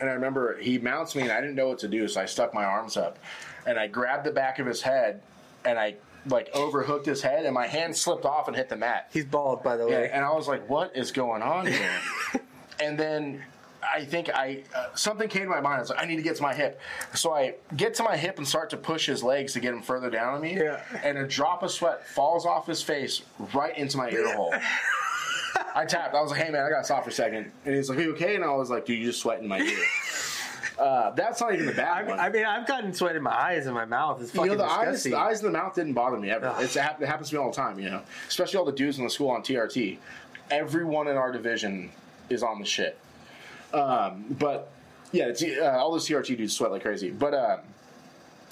[0.00, 2.24] and I remember he mounts me, and I didn't know what to do, so I
[2.26, 3.18] stuck my arms up,
[3.66, 5.20] and I grabbed the back of his head,
[5.64, 5.96] and I
[6.26, 9.08] like overhooked his head, and my hand slipped off and hit the mat.
[9.12, 10.10] He's bald, by the Yeah, way.
[10.12, 11.90] and I was like, "What is going on here?"
[12.80, 13.42] and then
[13.82, 15.76] I think I uh, something came to my mind.
[15.76, 16.78] I was like, "I need to get to my hip."
[17.14, 19.80] So I get to my hip and start to push his legs to get him
[19.82, 20.56] further down on me.
[20.58, 20.82] Yeah.
[21.02, 23.22] And a drop of sweat falls off his face
[23.54, 24.54] right into my ear hole.
[25.74, 26.14] I tapped.
[26.14, 27.50] I was like, "Hey man, I got to stop for a second.
[27.64, 29.48] And he's like, "Are you okay?" And I was like, "Dude, you just sweat in
[29.48, 29.78] my ear."
[30.80, 32.18] Uh, that's not even the bad I, one.
[32.18, 34.22] I mean, I've gotten sweat in my eyes and my mouth.
[34.22, 35.12] It's you fucking know, the eyes, disgusting.
[35.12, 36.54] the eyes and the mouth didn't bother me ever.
[36.58, 38.00] It's, it, happens to me all the time, you know.
[38.26, 39.98] Especially all the dudes in the school on TRT.
[40.50, 41.90] Everyone in our division
[42.30, 42.98] is on the shit.
[43.74, 44.72] Um, but
[45.12, 47.10] yeah, it's, uh, all those TRT dudes sweat like crazy.
[47.10, 47.60] But um,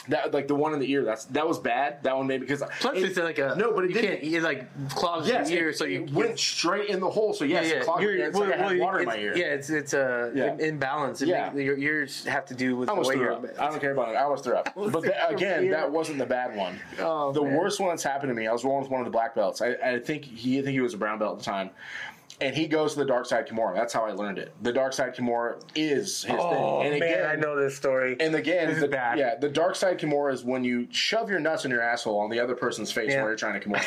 [0.08, 2.02] that like the one in the ear, that's that was bad.
[2.02, 4.20] That one maybe because Plus, it- it's like a no, but it you didn't.
[4.20, 4.34] can't.
[4.34, 7.32] It like clogs Yes, your ear, it, so you it went straight in the hole.
[7.34, 8.28] So yes, it clogged You're- it.
[8.28, 9.36] It's like I well, had well, water in my ear.
[9.36, 10.56] Yeah, it's it's a Yeah.
[10.58, 11.20] imbalance.
[11.22, 11.50] Yeah.
[11.50, 13.32] make- your ears have to do with I the way you're.
[13.32, 13.44] up.
[13.58, 14.16] I don't care about it.
[14.16, 14.72] I almost threw up.
[14.92, 16.78] But that, again, that wasn't the bad one.
[17.00, 17.54] Oh, the man.
[17.54, 18.46] worst one that's happened to me.
[18.46, 19.60] I was rolling with one of the black belts.
[19.60, 21.70] I, I think he I think he was a brown belt at the time.
[22.40, 23.74] And he goes to the dark side Kimura.
[23.74, 24.52] That's how I learned it.
[24.62, 26.92] The dark side Kimura is his Oh thing.
[26.92, 28.16] And man, again, I know this story.
[28.20, 29.18] And again, This is the, bad.
[29.18, 32.30] yeah, the dark side Kimura is when you shove your nuts in your asshole on
[32.30, 33.22] the other person's face Yeah.
[33.22, 33.82] while you're trying to Kimura.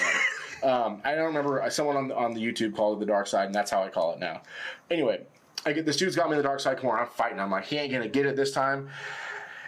[0.61, 0.69] them.
[0.69, 1.63] um, I don't remember.
[1.69, 3.89] Someone on the, on the YouTube called it the dark side, and that's how I
[3.89, 4.41] call it now.
[4.89, 5.21] Anyway,
[5.65, 6.99] I get this dude's got me in the dark side Kimura.
[6.99, 7.39] I'm fighting.
[7.39, 8.89] I'm like, he ain't gonna get it this time.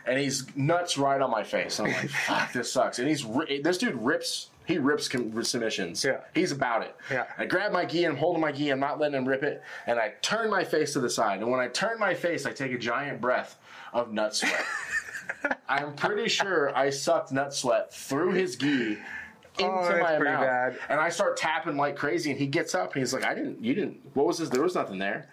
[0.06, 1.80] And he's nuts right on my face.
[1.80, 3.00] And I'm like, fuck, this sucks.
[3.00, 3.26] And he's
[3.64, 4.50] this dude rips.
[4.66, 6.04] He rips com- submissions.
[6.04, 6.22] Yeah.
[6.34, 6.96] He's about it.
[7.12, 7.26] Yeah.
[7.38, 10.00] I grab my gi, I'm holding my gi, I'm not letting him rip it, and
[10.00, 11.42] I turn my face to the side.
[11.42, 13.58] And when I turn my face, I take a giant breath
[13.92, 14.66] of nut sweat.
[15.70, 18.98] I'm pretty sure I sucked nut sweat through his gi
[19.60, 20.42] into Oh, my pretty mouth.
[20.46, 20.78] bad.
[20.90, 23.64] And I start tapping like crazy, and he gets up and he's like, I didn't,
[23.64, 24.50] you didn't, what was this?
[24.50, 25.30] There was nothing there.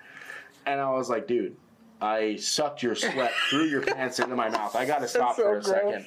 [0.66, 1.57] And I was like, dude,
[2.03, 4.74] I sucked your sweat through your pants into my mouth.
[4.76, 5.66] I got to stop so for a gross.
[5.66, 6.07] second.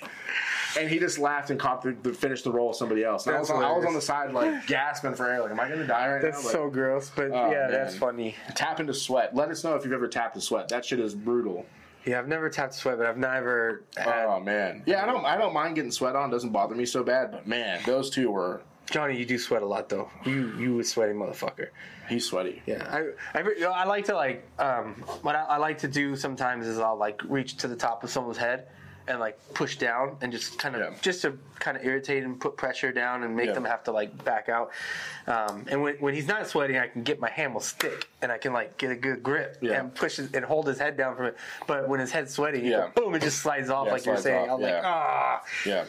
[0.80, 3.28] And he just laughed and caught the, the finished the roll of somebody else.
[3.28, 5.42] I was, on, I was on the side like gasping for air.
[5.42, 6.44] Like, am I going to die right That's now?
[6.46, 8.36] Like, so gross, but Oh, yeah, that's funny.
[8.56, 9.36] tap into sweat.
[9.36, 10.70] Let us know if you've ever tapped to sweat.
[10.70, 11.66] That shit is brutal.
[12.06, 14.26] Yeah, I've never tapped sweat, but I've never had.
[14.26, 16.30] Oh man, yeah, I don't, I don't mind getting sweat on.
[16.30, 17.32] Doesn't bother me so bad.
[17.32, 18.62] But man, those two were.
[18.92, 20.10] Johnny, you do sweat a lot though.
[20.26, 21.70] You you a sweaty motherfucker.
[22.10, 22.62] He's sweaty.
[22.66, 22.86] Yeah,
[23.34, 26.18] I, I, you know, I like to like um, what I, I like to do
[26.18, 28.68] sometimes is I'll like reach to the top of someone's head
[29.08, 30.90] and like push down and just kind of Yeah.
[31.02, 33.54] just to kind of irritate and put pressure down and make Yeah.
[33.54, 34.72] them have to like back out.
[35.28, 38.32] Um, and when, when he's not sweating, I can get my hand will stick and
[38.32, 39.80] I can like get a good grip Yeah.
[39.80, 41.38] and push it and hold his head down from it.
[41.68, 42.90] But when his head's sweating, Yeah.
[42.96, 44.50] boom, it just slides off like you're saying.
[44.50, 45.44] off, I'm like ah.
[45.66, 45.84] Yeah,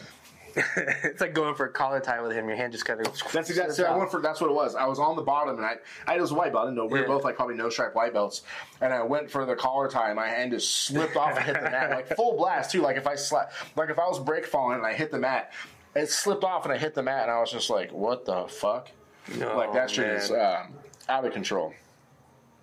[0.76, 2.46] it's like going for a collar tie with him.
[2.48, 3.22] Your hand just kind of goes.
[3.32, 3.74] that's exactly.
[3.74, 4.20] So I went for.
[4.20, 4.74] That's what it was.
[4.74, 5.74] I was on the bottom, and I,
[6.07, 6.64] I had this white belt.
[6.64, 7.07] I didn't know we Yeah.
[7.07, 8.42] were both like probably no stripe white belts,
[8.80, 11.55] and I went for the collar tie, and my hand just slipped off and hit
[11.55, 12.82] the mat, like full blast too.
[12.82, 15.52] Like if I slap, like if I was break falling and I hit the mat,
[15.94, 18.46] it slipped off and I hit the mat, and I was just like, what the
[18.48, 18.90] fuck?
[19.38, 20.16] No, like that shit man.
[20.16, 20.74] is um,
[21.09, 21.74] out of control.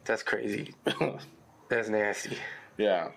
[0.05, 0.73] That's crazy.
[1.69, 2.37] That's nasty.
[2.77, 3.09] Yeah.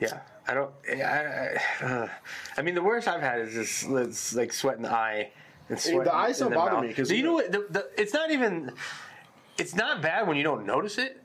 [0.00, 0.20] Yeah,
[0.50, 0.70] I don't.
[0.90, 2.08] I, I, uh,
[2.58, 5.30] I mean, the worst I've had is just it's like sweat in the eye.
[5.68, 6.84] And sweat the eyes don't the bother mouth.
[6.84, 7.52] me 'cause Do you know- what?
[7.52, 8.72] The, the, it's not even.
[9.58, 11.22] It's not bad when you don't notice it.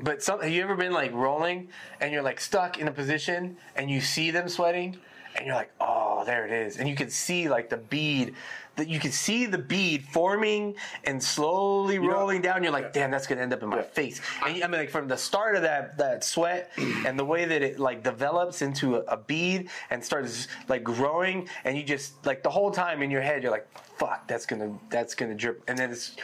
[0.00, 1.68] But some, have you ever been like rolling
[2.00, 4.98] and you're like stuck in a position and you see them sweating
[5.36, 8.34] and you're like, oh, there it is, and you can see like the bead.
[8.76, 12.62] That you can see the bead forming and slowly know- rolling down.
[12.64, 13.82] You're like, damn, that's gonna end up in my Yeah.
[13.82, 14.20] face.
[14.44, 16.72] And I mean, like from the start of that that sweat
[17.06, 21.48] and the way that it like develops into a, a bead and starts like growing,
[21.64, 24.76] and you just like the whole time in your head, you're like, fuck, that's gonna
[24.90, 26.16] that's gonna drip, and then it's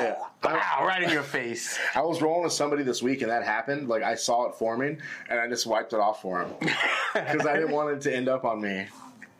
[0.00, 0.16] Yeah.
[0.44, 1.78] wow, right in your face.
[1.96, 3.88] I was rolling with somebody this week and that happened.
[3.88, 6.50] Like I saw it forming and I just wiped it off for him
[7.14, 8.86] because I didn't want it to end up on me.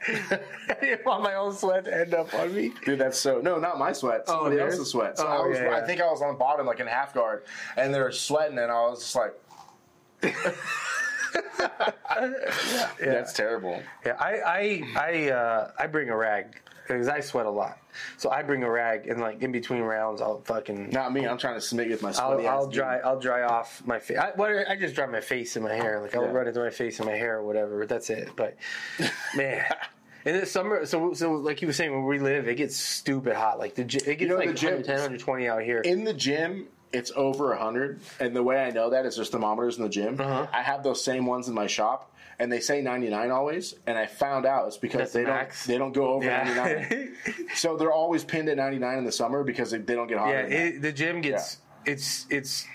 [0.06, 0.38] I
[0.80, 2.72] didn't want my own sweat to end up on me.
[2.84, 4.26] Dude, that's so no, not my sweat.
[4.26, 4.74] Somebody theirs?
[4.74, 5.18] else's sweat.
[5.18, 5.76] So Oh, I was, yeah, yeah.
[5.76, 7.44] I think I was on the bottom, like in half guard,
[7.76, 9.34] and they were sweating, and I was just like,
[13.00, 17.50] "That's terrible." Yeah, I I I uh, I bring a rag because I sweat a
[17.50, 17.78] lot,
[18.16, 20.90] so I bring a rag and like in between rounds, I'll fucking.
[20.90, 21.26] Not me.
[21.26, 24.18] I'm trying to submit with my I'll, I'll dry I'll dry off my face.
[24.18, 26.00] I, well, I just dry my face and my hair.
[26.00, 26.32] Like I'll Yeah.
[26.32, 27.78] run into my face and my hair or whatever.
[27.78, 28.30] But that's it.
[28.36, 28.56] But
[29.36, 29.64] man,
[30.24, 33.34] in the summer, so so like you were saying, where we live, it gets stupid
[33.36, 33.58] hot.
[33.58, 35.80] Like the it gets know, like the gym- 110, 120 out here.
[35.80, 36.66] in the gym.
[36.90, 40.18] It's over hundred, and the way I know that is there's thermometers in the gym.
[40.18, 40.46] Uh-huh.
[40.50, 43.74] I have those same ones in my shop, and they say 99 always.
[43.86, 45.66] And I found out it's because That's they max?
[45.66, 47.14] don't they don't go over yeah, 99.
[47.54, 50.28] So they're always pinned at 99 in the summer because they, they don't get hot.
[50.30, 50.40] yeah.
[50.42, 52.66] It, the gym gets it's it's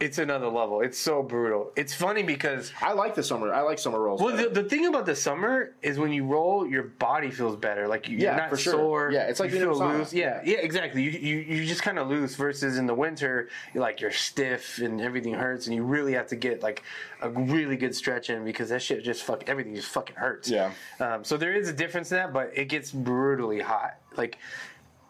[0.00, 0.80] it's another level.
[0.80, 1.72] It's so brutal.
[1.76, 3.52] It's funny because I like the summer.
[3.52, 4.20] I like summer rolls.
[4.20, 7.86] Well, the, the thing about the summer is when you roll, your body feels better.
[7.86, 8.72] Like you- Yeah, you're not for sure.
[8.72, 9.10] sore.
[9.12, 10.12] Yeah, it's like you feel loose.
[10.12, 11.02] Yeah, yeah, exactly.
[11.02, 12.34] You you you just kind of loose.
[12.34, 16.28] Versus in the winter, you're like you're stiff and everything hurts, and you really have
[16.28, 16.82] to get like
[17.20, 20.48] a really good stretch in because that shit just fuck everything just fucking hurts.
[20.48, 20.72] Yeah.
[20.98, 23.98] Um, so there is a difference in that, but it gets brutally hot.
[24.16, 24.38] Like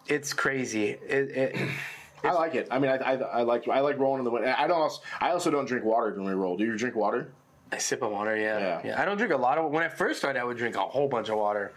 [0.08, 0.86] it's crazy.
[0.88, 1.70] It, it
[2.22, 2.68] I like it.
[2.70, 4.54] I mean, I, I, I like I like rolling in the winter.
[4.56, 4.80] I don't.
[4.80, 6.56] Also, I also don't drink water when we roll.
[6.56, 7.32] Do you drink water?
[7.72, 8.36] I sip on water.
[8.36, 8.58] Yeah.
[8.58, 8.80] Yeah.
[8.84, 9.70] yeah, I don't drink a lot of.
[9.70, 11.72] When I first started, I would drink a whole bunch of water,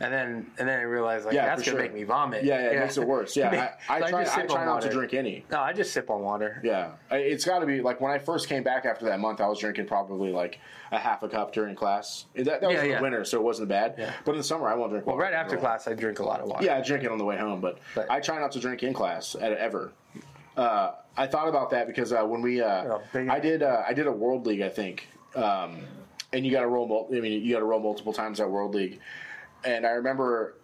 [0.00, 1.80] and then and then I realized like Yeah, that's gonna sure.
[1.80, 2.44] make me vomit.
[2.44, 3.36] Yeah, yeah, it makes it worse.
[3.36, 5.44] Yeah, I, I So try, I try not to drink any.
[5.50, 6.60] No, I just sip on water.
[6.64, 9.46] Yeah, it's got to be like when I first came back after that month, I
[9.48, 10.58] was drinking probably like
[10.92, 12.26] a half a cup during class.
[12.34, 12.96] That, that was Yeah, in yeah.
[12.98, 14.14] the winter, so it wasn't bad.
[14.24, 15.06] But in the summer, I won't drink.
[15.06, 16.64] Well, right after class, I drink a lot of water.
[16.64, 18.82] Yeah, I drink it on the way home, but, But- I try not to drink
[18.82, 19.92] in class at, ever.
[20.56, 23.92] Uh, I thought about that because uh, when we, uh, Oh, I did, uh, I
[23.92, 25.78] did a World League, I think, um,
[26.32, 27.08] and you got to roll.
[27.14, 29.00] I mean, you got to roll multiple times at World League,
[29.66, 30.54] and I remember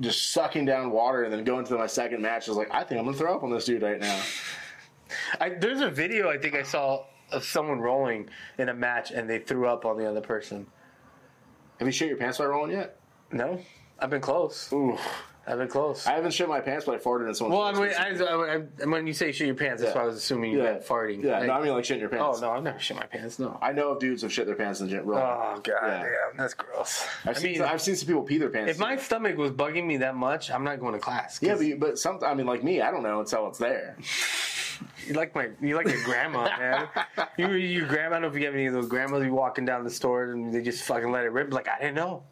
[0.00, 2.46] just sucking down water and then going to my second match.
[2.46, 4.22] I was like, I think I'm gonna throw up on this dude right now.
[5.40, 9.28] I, there's a video I think I saw of someone rolling in a match and
[9.28, 10.66] they threw up on the other person.
[11.78, 12.98] Have you shit your pants by rolling yet?
[13.32, 13.60] No,
[13.98, 14.72] I've been close.
[14.72, 14.98] Ooh,
[15.50, 16.06] I've been close.
[16.06, 17.58] I haven't shit my pants, but I farted in someone's.
[17.58, 18.26] well, I mean, recently.
[18.26, 19.98] I, I, I, when you say shit your pants, that's Yeah.
[19.98, 21.22] why I was assuming you yeah, meant farting.
[21.22, 22.38] Yeah, Like- no, I mean like shitting your pants.
[22.38, 23.38] oh no, I've never shit my pants.
[23.38, 23.58] No.
[23.60, 25.18] I know of dudes who've shit their pants and roll.
[25.18, 26.02] Oh god, Yeah.
[26.02, 27.06] damn, that's gross.
[27.24, 28.70] I've, I seen, mean, I've seen some people pee their pants.
[28.70, 31.38] if my stomach was bugging me that much, I'm not going to class.
[31.42, 32.18] yeah, but, you- but some.
[32.24, 33.96] I mean, like me, I don't know until it's there.
[35.06, 36.88] you like my, you like your grandma, man.
[37.36, 38.16] You, your grandma.
[38.16, 39.24] I don't know if you have any of those grandmas.
[39.24, 41.52] You walking down the store and they just fucking let it rip.
[41.52, 42.22] Like I didn't know.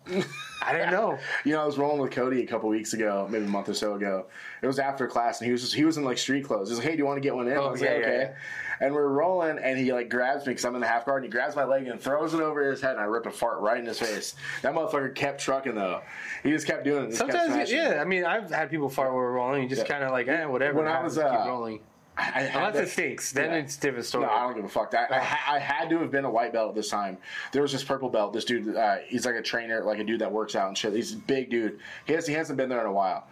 [0.63, 1.19] I didn't know.
[1.45, 3.75] You know, I was rolling with Cody a couple weeks ago, maybe a month or
[3.75, 4.27] so ago.
[4.63, 6.69] It was after class, and he was just, he was in like street clothes.
[6.69, 7.93] He was like, "Hey, do you want to get one in?" I Oh, was yeah,
[7.93, 8.85] like, "Okay." yeah.
[8.87, 11.33] And we're rolling, and he like grabs me because I'm in the half guard, and
[11.33, 13.61] he grabs my leg and throws it over his head, and I rip a fart
[13.61, 14.35] right in his face.
[14.63, 16.03] That motherfucker kept trucking though.
[16.43, 17.15] He just kept doing it.
[17.15, 17.99] Sometimes, yeah.
[18.01, 19.63] I mean, I've had people fart while we're rolling.
[19.63, 19.89] You just Yeah.
[19.89, 20.79] kind of like, eh, whatever.
[20.79, 21.81] When I was, keep uh, rolling.
[22.19, 23.57] I, I had Unless that- it stinks, then Yeah.
[23.59, 24.27] it's a different story.
[24.27, 24.93] No, I don't give a fuck.
[24.95, 27.17] I, I, I had to have been a white belt at this time.
[27.53, 28.33] There was this purple belt.
[28.33, 30.93] This dude, uh, he's like a trainer, like a dude that works out and shit.
[30.95, 31.79] He's a big dude.
[32.07, 33.27] He has he hasn't been there in a while.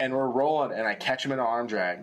[0.00, 2.00] And we're rolling, and I catch him in an arm drag.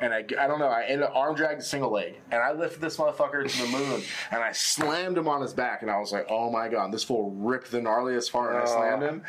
[0.00, 2.14] And I, I don't know, I ended up arm drag single leg.
[2.30, 5.82] And I lifted this motherfucker to the moon, and I slammed him on his back.
[5.82, 8.50] And I was like, oh my god, this fool ripped the gnarliest fart.
[8.52, 8.66] And I Oh.
[8.76, 9.22] slammed him.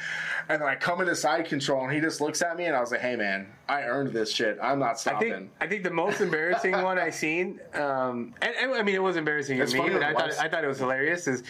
[0.47, 2.81] And then I come into side control, and he just looks at me, and I
[2.81, 4.57] was like, hey man, I earned this shit.
[4.61, 5.31] I'm not I stopping.
[5.31, 9.03] think I think the most embarrassing one I seen, um, and, and I mean it
[9.03, 11.27] was embarrassing to It's me, funny but I thought I thought it was hilarious.
[11.27, 11.43] Is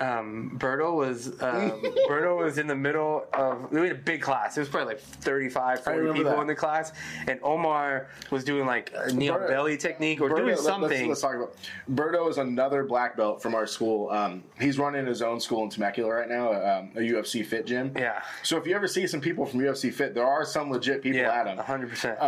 [0.00, 4.56] um, Berto was um, Berto was in the middle of we had a big class.
[4.56, 6.40] It was probably like 35, 40 people that.
[6.40, 6.92] in the class,
[7.28, 10.64] and Omar was doing like a kneel Berto- belly technique or Berto- doing let- let's-
[10.66, 11.08] something.
[11.08, 11.54] Let's, talk about
[11.92, 14.10] Berto is another black belt from our school.
[14.10, 17.92] Um, he's running his own school in Temecula right now, um, a UFC Fit gym.
[17.96, 18.22] Yeah.
[18.42, 21.20] So if you ever see some people from UFC Fit, there are some legit people
[21.20, 21.58] at yeah, him.
[21.58, 22.20] hundred percent.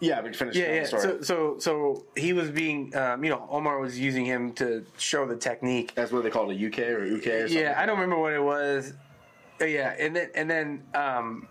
[0.00, 0.56] Yeah, we finished.
[0.56, 0.80] Yeah, yeah.
[0.82, 1.02] the story.
[1.02, 5.26] So, so, so he was being, um, you know, Omar was using him to show
[5.26, 5.92] the technique.
[5.94, 7.56] That's what they call it, a uke or uke or something.
[7.58, 8.92] Yeah, I don't remember what it was.
[9.60, 11.48] Uh, Yeah, and then and then um,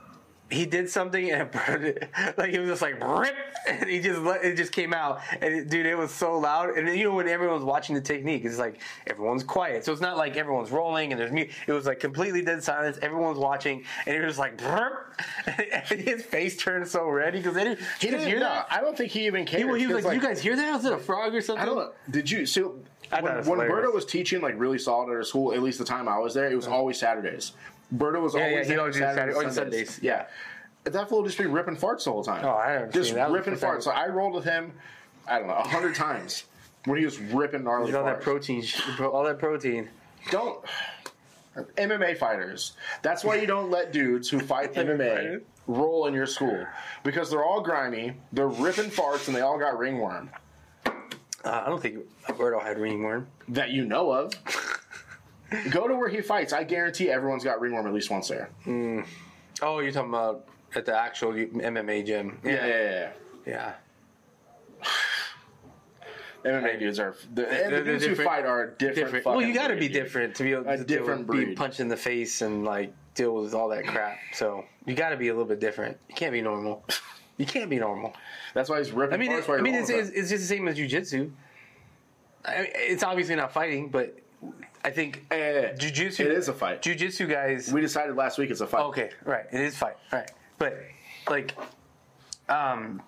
[0.49, 3.35] he did something and it like it was just like rip,
[3.67, 5.19] and he just let it just came out.
[5.41, 6.69] And it, dude, it was so loud.
[6.77, 9.83] And then, you know when everyone's watching the technique, it's like everyone's quiet.
[9.83, 11.53] So it's not like everyone's rolling and there's music.
[11.67, 12.97] It was like completely dead silence.
[13.01, 14.93] Everyone's watching, and it was like, rip,
[15.91, 18.45] and his face turned so red because He he didn't didn't hear know.
[18.45, 18.67] that.
[18.71, 19.63] I don't think he even cared.
[19.63, 20.73] He, he was because, like, "You guys hear that?
[20.75, 21.91] Was it a frog or something?" I don't know.
[22.09, 22.45] Did you?
[22.45, 22.75] So
[23.09, 23.59] when, thought it was when.
[23.59, 26.33] Berto was teaching like really solid at our school, at least the time I was
[26.33, 27.51] there, it was always Saturdays.
[27.95, 29.55] Berto was Yeah, yeah, always he always Saturday- or Sundays.
[29.55, 29.99] Sundays.
[30.01, 30.25] Yeah,
[30.83, 32.45] that fool just be ripping farts the whole time.
[32.45, 33.83] Oh, I haven't just ripping farts.
[33.83, 34.73] So I rolled with him.
[35.27, 36.43] I don't know a hundred times
[36.85, 38.15] when he was ripping gnarly all farts.
[38.15, 38.63] that protein,
[38.99, 39.89] all that protein.
[40.31, 40.63] don't.
[41.75, 42.73] MMA fighters.
[43.01, 46.65] That's why you don't let dudes who fight MMA roll in your school
[47.03, 50.29] because they're all grimy, they're ripping farts, and they all got ringworm
[50.85, 50.91] Uh,
[51.43, 53.27] I don't think Alberto had ringworm.
[53.49, 54.33] that you know of.
[55.69, 56.53] Go to where he fights.
[56.53, 58.49] I guarantee everyone's got ringworm at least once there.
[58.65, 59.05] Mm.
[59.61, 60.45] Oh, you're talking about
[60.75, 62.39] at the actual MMA gym?
[62.43, 63.09] Yeah, yeah, yeah.
[63.45, 63.73] yeah.
[64.83, 64.85] yeah.
[66.45, 68.95] MMA dudes are the, the dudes who fight are different.
[69.11, 69.25] Different.
[69.25, 71.57] Well, you got to be different to be able A to different with- be breed.
[71.57, 74.17] punched in the face and like deal with all that crap.
[74.33, 75.97] So you got to be a little bit different.
[76.09, 76.83] You can't be normal.
[77.39, 78.15] You can't be normal.
[78.55, 79.13] That's why he's ripping.
[79.13, 81.29] I mean, it, I mean, it's, it's, it's just the same as jujitsu.
[82.43, 84.17] I mean, it's obviously not fighting, but
[84.83, 85.25] I think.
[85.31, 86.21] Eh, jujitsu.
[86.21, 86.81] It is a fight.
[86.81, 87.71] Jujitsu guys.
[87.71, 88.83] we decided last week it's a fight.
[88.85, 89.45] Okay, right.
[89.51, 89.97] It is fight.
[90.11, 90.29] Right.
[90.57, 90.77] But
[91.29, 91.55] like
[92.49, 93.01] um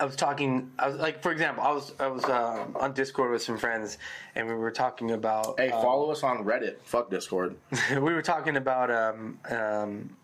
[0.00, 3.30] I was talking I was like for example, I was I was um, on Discord
[3.30, 3.98] with some friends
[4.34, 6.76] and we were talking about Hey, um, follow us on Reddit.
[6.84, 7.56] Fuck Discord.
[7.90, 10.16] we were talking about um um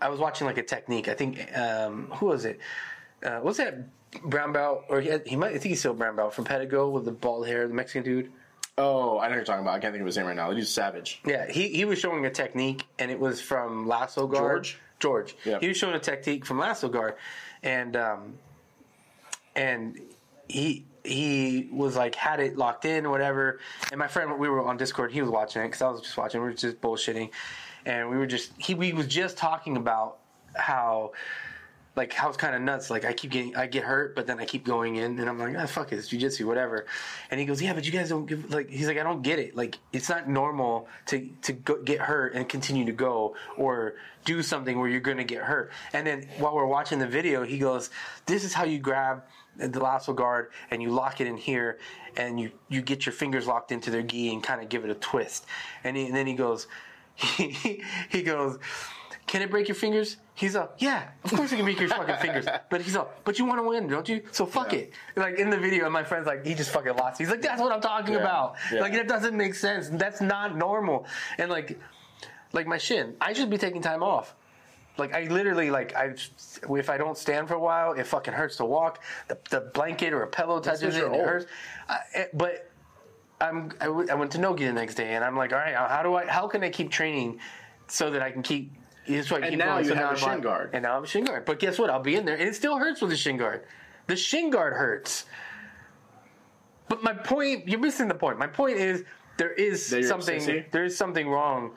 [0.00, 1.08] I was watching like a technique.
[1.08, 2.58] I think um who was it?
[3.24, 3.88] Uh was that
[4.24, 6.90] brown belt or he, had, he might I think he's still brown belt from Pedigo
[6.90, 8.32] with the bald hair, the Mexican dude.
[8.78, 9.74] Oh, I know you're talking about.
[9.74, 10.50] I can't think of his name right now.
[10.50, 11.20] He's savage.
[11.26, 14.64] Yeah, he, he was showing a technique, and it was from lasso guard.
[14.64, 14.78] George?
[14.98, 15.36] George.
[15.44, 15.58] Yeah.
[15.60, 17.16] He was showing a technique from lasso guard,
[17.62, 18.34] and um,
[19.54, 20.00] and
[20.48, 23.60] he he was like had it locked in or whatever.
[23.90, 25.12] And my friend, we were on Discord.
[25.12, 26.40] He was watching it because I was just watching.
[26.40, 27.30] We were just bullshitting,
[27.84, 30.18] and we were just he we was just talking about
[30.54, 31.12] how
[31.94, 32.90] like how it's kind of nuts.
[32.90, 35.38] Like I keep getting, I get hurt, but then I keep going in, and I'm
[35.38, 36.86] like, ah, fuck it, it's jujitsu, whatever.
[37.30, 38.70] And he goes, yeah, but you guys don't give like.
[38.70, 39.54] He's like, I don't get it.
[39.54, 44.42] Like it's not normal to to go, get hurt and continue to go or do
[44.42, 45.72] something where you're to get hurt.
[45.92, 47.90] And then while we're watching the video, he goes,
[48.26, 49.22] this is how you grab
[49.56, 51.78] the lasso guard and you lock it in here
[52.16, 54.90] and you you get your fingers locked into their gi and kind of give it
[54.90, 55.46] a twist.
[55.84, 56.68] And, he, and then he goes,
[57.14, 58.58] he, he goes
[59.32, 60.18] can it break your fingers?
[60.34, 62.46] He's up, yeah, of course it can break your fucking fingers.
[62.70, 64.18] But he's up, but you want to win, don't you?
[64.30, 64.80] So fuck Yeah.
[64.80, 64.92] it.
[65.16, 67.16] Like in the video, and my friend's like, he just fucking lost.
[67.18, 68.20] He's like, that's what I'm talking Yeah.
[68.20, 68.56] about.
[68.70, 68.80] Yeah.
[68.84, 69.88] Like that doesn't make sense.
[69.88, 71.06] That's not normal.
[71.38, 71.78] And like,
[72.52, 74.34] like my shin, I should be taking time off.
[74.98, 76.12] Like I literally like I,
[76.82, 79.02] if I don't stand for a while, it fucking hurts to walk.
[79.28, 81.46] The, the blanket or a pillow touches it, and it hurts.
[81.88, 82.70] I, but
[83.40, 85.74] I'm I, w- I went to Nogi the next day, and I'm like, all right,
[85.74, 86.26] how do I?
[86.26, 87.38] How can I keep training
[87.86, 88.72] so that I can keep?
[89.06, 89.84] That's why I And keep now going.
[89.84, 90.70] you So have now a shin guard.
[90.72, 91.44] and now I'm a shin guard.
[91.44, 91.90] But guess what?
[91.90, 93.64] I'll be in there, and it still hurts with the shin guard.
[94.06, 95.24] The shin guard hurts.
[96.88, 98.38] But my point, you're missing the point.
[98.38, 99.04] My point is
[99.38, 100.38] there is something.
[100.40, 100.70] sissy?
[100.70, 101.72] There is something wrong.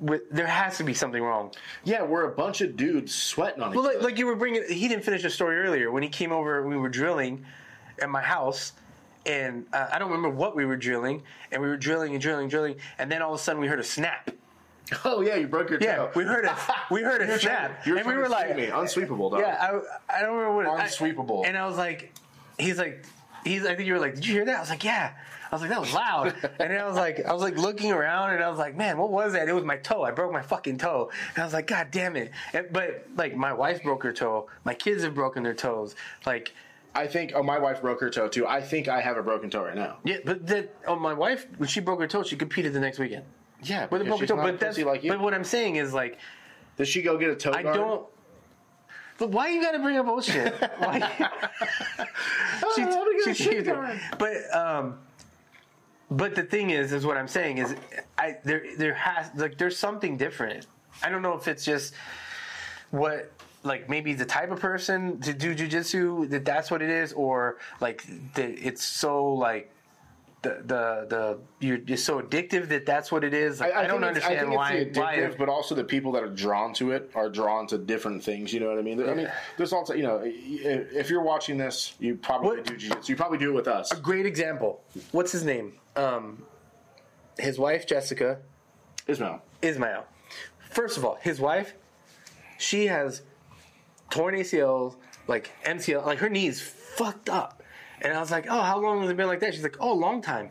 [0.00, 1.52] With there has to be something wrong.
[1.84, 4.04] Yeah, we're a bunch of dudes sweating on Well, like, other.
[4.04, 6.66] like you were bringing, he didn't finish the story earlier when he came over.
[6.66, 7.44] We were drilling
[8.00, 8.72] at my house,
[9.26, 12.44] and uh, I don't remember what we were drilling, and we were drilling and drilling,
[12.44, 14.30] and drilling, and then all of a sudden we heard a snap.
[15.04, 15.86] oh yeah, you broke your toe.
[15.86, 16.52] Yeah, we heard it.
[16.90, 18.66] we heard it snap, and we were like, me.
[18.66, 19.40] unsweepable, dog.
[19.40, 21.44] yeah, I, I don't remember what it- I- Unsweepable.
[21.46, 22.12] and I was like,
[22.58, 23.04] he's like,
[23.44, 23.64] he's.
[23.64, 24.56] I think you were like, did you hear that?
[24.56, 25.12] I was like, yeah.
[25.52, 26.28] I was like, that was loud.
[26.60, 28.98] and then I was like, I was like looking around, and I was like, man,
[28.98, 29.48] what was that?
[29.48, 30.02] It was my toe.
[30.04, 31.10] I broke my fucking toe.
[31.34, 32.30] And I was like, god damn it.
[32.52, 34.48] And, but like, my wife broke her toe.
[34.64, 35.96] My kids have broken their toes.
[36.24, 36.52] Like,
[36.94, 37.32] I think.
[37.34, 38.46] Oh, my wife broke her toe too.
[38.46, 39.98] I think I have a broken toe right now.
[40.04, 40.72] yeah, but that.
[40.86, 43.24] Oh, my wife when she broke her toe, she competed the next weekend
[43.62, 44.36] Yeah, with a broken toe.
[44.36, 45.10] But that's like you.
[45.12, 46.18] but what I'm saying is like,
[46.76, 47.76] Does she go get a toe I guard?
[47.76, 48.06] don't.
[49.18, 50.54] But why you gotta bring up bullshit?
[50.78, 51.00] Why?
[52.74, 54.98] she, Oh, we got a she- shit she- but um,
[56.10, 57.74] but the thing is, is what I'm saying is,
[58.18, 60.66] I there there has like there's something different.
[61.02, 61.94] I don't know if it's just
[62.90, 63.30] what
[63.62, 67.58] like maybe the type of person to do jujitsu that that's what it is, or
[67.80, 68.04] like
[68.34, 69.70] the, it's so like.
[70.42, 73.60] The the the you're just so addictive that that's what it is.
[73.60, 74.72] Like, I, don't understand I why.
[74.72, 77.76] it's why addictive, but also the people that are drawn to it are drawn to
[77.76, 78.50] different things.
[78.50, 79.06] You know what I mean?
[79.06, 82.76] I mean, there's also you know, if if you're watching this, you probably What- do
[82.76, 83.12] jiu-jitsu.
[83.12, 83.92] You probably do it with us.
[83.92, 84.82] A great example.
[85.12, 85.74] What's his name?
[85.94, 86.42] Um,
[87.38, 88.38] his wife Jessica
[89.06, 89.42] Ismail.
[89.60, 90.06] Ismail.
[90.70, 91.74] First of all, his wife,
[92.58, 93.20] she has
[94.08, 94.94] torn ACLs,
[95.26, 97.59] like MCL, like her knees fucked up.
[98.02, 99.54] And I was like, oh, how long has it been like that?
[99.54, 100.50] She's like, oh, long time.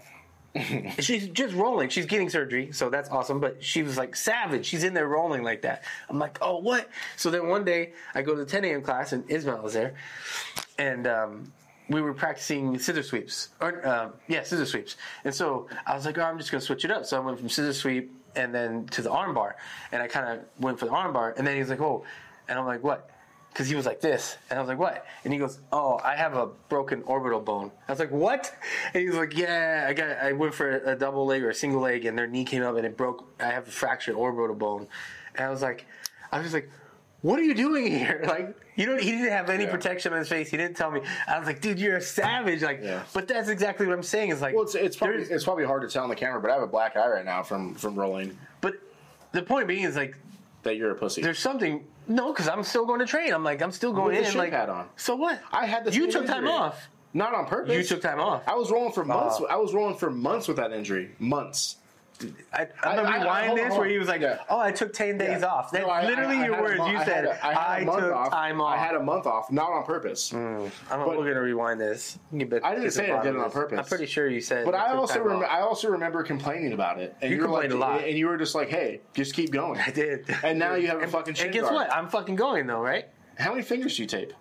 [0.99, 1.89] She's just rolling.
[1.89, 3.39] She's getting surgery, so that's awesome.
[3.39, 4.65] But she was like savage.
[4.65, 5.83] She's in there rolling like that.
[6.09, 6.89] I'm like, oh, what?
[7.17, 8.81] So then one day I go to the 10 a.m.
[8.81, 9.95] class and Ismail is there,
[10.77, 11.53] and um,
[11.87, 13.49] we were practicing scissor sweeps.
[13.61, 14.97] Or um, yeah, scissor sweeps.
[15.23, 17.05] And so I was like, oh, I'm just gonna switch it up.
[17.05, 19.55] So I went from scissor sweep and then to the arm bar,
[19.91, 21.35] and I kind of went for the arm bar.
[21.37, 22.05] And then he's like, oh,
[22.47, 23.09] and I'm like, what?
[23.51, 26.15] Because he was like this, and I was like, "What?" And he goes, "Oh, I
[26.15, 28.53] have a broken orbital bone." I was like, "What?"
[28.93, 30.17] And he was like, "Yeah, I got.
[30.17, 32.63] I went for a, a double leg or a single leg, and their knee came
[32.63, 33.25] up and it broke.
[33.39, 34.87] I have a fractured orbital bone."
[35.35, 35.85] And I was like,
[36.31, 36.69] "I was just like,
[37.21, 38.23] what are you doing here?
[38.27, 39.01] Like, you don't.
[39.01, 39.71] He didn't have any Yeah.
[39.71, 40.49] protection on his face.
[40.49, 41.01] He didn't tell me.
[41.27, 42.61] I was like, dude, you're a savage.
[42.61, 43.03] Like, Yeah.
[43.13, 44.29] but that's exactly what I'm saying.
[44.29, 46.49] Is like, Well, it's, it's probably it's probably hard to tell on the camera, but
[46.49, 48.37] I have a black eye right now from from rolling.
[48.61, 48.75] but
[49.33, 50.15] the point being is like,
[50.63, 51.21] That you're a pussy.
[51.21, 51.83] there's something.
[52.10, 53.32] No, because I'm still going to train.
[53.34, 54.36] I'm like, I'm still going in.
[54.36, 54.89] like, pad on.
[54.97, 55.39] so what?
[55.51, 56.51] I had the You took time injury.
[56.51, 56.89] off.
[57.14, 57.74] Not on purpose.
[57.76, 58.43] You took time off.
[58.47, 59.38] I was rolling for months.
[59.39, 59.45] Oh.
[59.47, 61.12] I was rolling for months with that injury.
[61.20, 61.78] Months.
[62.53, 64.39] I, I'm gonna I- I- rewind hold this where he was like, Yeah.
[64.49, 65.47] "Oh, I took ten days Yeah.
[65.47, 66.78] off." That's No, literally I- I your words.
[66.78, 68.30] mo- you I said, a- I had "I took off.
[68.32, 70.32] time off." I had a month off, not on purpose.
[70.32, 72.20] Mm, I'm, but- we're gonna rewind this.
[72.34, 73.80] I didn't say I did it on purpose.
[73.80, 74.65] I'm pretty sure you said.
[74.65, 75.45] But I also remember.
[75.45, 78.03] I also remember complaining about it, and You you, were like, complained a lot.
[78.03, 80.26] and you were just like, "Hey, just keep going." I did.
[80.43, 81.74] And now you have a And- fucking And guess guard.
[81.76, 81.93] what?
[81.93, 83.07] I'm fucking going though, right?
[83.38, 84.34] How many fingers do you tape?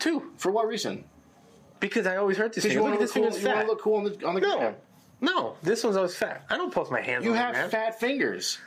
[0.00, 1.04] Two, For what reason?
[1.78, 2.88] because I always hurt this Because finger.
[2.88, 3.32] you Look want at to this look cool.
[3.32, 4.74] finger's You want to look cool on the on the no.
[5.20, 6.44] No, this one's always fat.
[6.48, 7.24] I don't post my hands.
[7.24, 8.58] You on have it, fat fingers.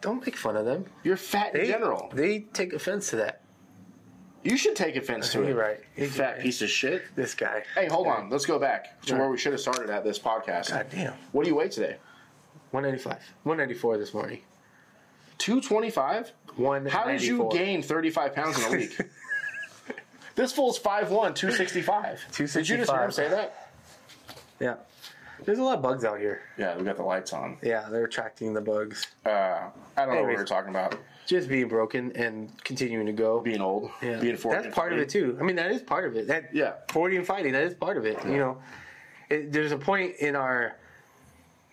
[0.00, 0.86] Don't make fun of them.
[1.02, 2.10] You're fat in general.
[2.12, 3.42] they take offense to that.
[4.44, 5.48] You should take offense to it.
[5.48, 5.80] You're right.
[5.96, 6.40] You fat right.
[6.40, 7.02] piece of shit.
[7.16, 7.64] This guy.
[7.74, 8.30] Hey, hold on.
[8.30, 10.70] Let's go back to where we should have started at this podcast.
[10.70, 11.14] God damn.
[11.32, 11.96] What do you weigh today?
[12.70, 13.14] 195.
[13.42, 14.40] 194 this morning.
[15.38, 16.32] 225?
[16.56, 17.00] 194.
[17.00, 18.98] How did you gain 35 pounds in a week?
[20.38, 22.20] This fool's 5'1", 265.
[22.30, 22.62] 265.
[22.62, 23.72] Did you just hear him say that?
[24.60, 24.76] Yeah.
[25.44, 26.42] There's a lot of bugs out here.
[26.56, 27.58] Yeah, we got the lights on.
[27.62, 29.06] Yeah, they're attracting the bugs.
[29.24, 30.38] Uh, I don't know what we Anyways.
[30.38, 30.96] were talking about.
[31.26, 33.40] Just being broken and continuing to go.
[33.40, 34.18] Being old, Yeah.
[34.18, 34.62] being 40.
[34.62, 35.36] That's part of it too.
[35.40, 36.26] I mean, that is part of it.
[36.26, 36.72] That Yeah.
[36.90, 38.18] forty and fighting, that is part of it.
[38.24, 38.58] You know,
[39.28, 40.74] it, there's a point in our.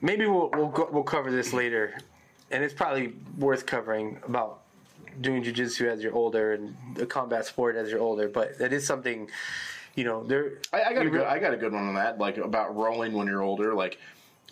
[0.01, 1.97] Maybe we'll we'll go, we'll cover this later,
[2.51, 4.61] and it's probably worth covering about
[5.21, 8.27] doing jujitsu as you're older and the combat sport as you're older.
[8.27, 9.29] But that is something,
[9.95, 10.59] you know, there.
[10.73, 11.21] I, I got a good.
[11.25, 12.17] I got a good one on that.
[12.19, 13.73] Like about rolling when you're older.
[13.73, 13.97] Like,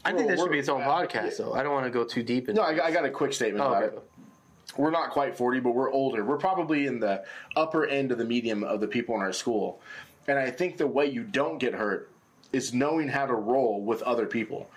[0.06, 1.54] I think that should be its own uh, podcast, though.
[1.54, 2.62] I don't want to go too deep into.
[2.62, 3.96] No, I, got- I got a quick statement Oh, about okay.
[3.98, 4.04] it.
[4.78, 6.26] We're not quite 40, but we're older.
[6.26, 7.24] We're probably in the
[7.56, 9.82] upper end of the medium of the people in our school.
[10.28, 12.10] And I think the way you don't get hurt
[12.54, 14.70] is knowing how to roll with other people.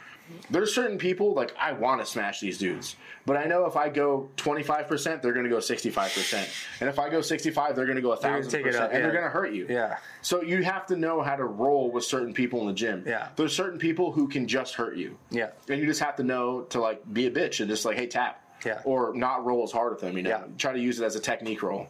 [0.50, 2.96] There's certain people, like, I want to smash these dudes.
[3.26, 6.48] But I know if I go 25%, they're going to go 65%.
[6.80, 8.50] And if I go 65, they're going to go gonna 1,000%.
[8.50, 9.66] take it up, and they're going to hurt you.
[9.68, 9.98] Yeah.
[10.22, 13.04] So you have to know how to roll with certain people in the gym.
[13.06, 13.28] Yeah.
[13.36, 15.16] There's certain people who can just hurt you.
[15.30, 15.50] Yeah.
[15.68, 18.08] And you just have to know to like be a bitch and just like, hey,
[18.08, 18.42] tap.
[18.64, 18.80] Yeah.
[18.84, 20.30] Or not roll as hard with them, you know.
[20.30, 20.44] Yeah.
[20.58, 21.88] Try to use it as a technique roll.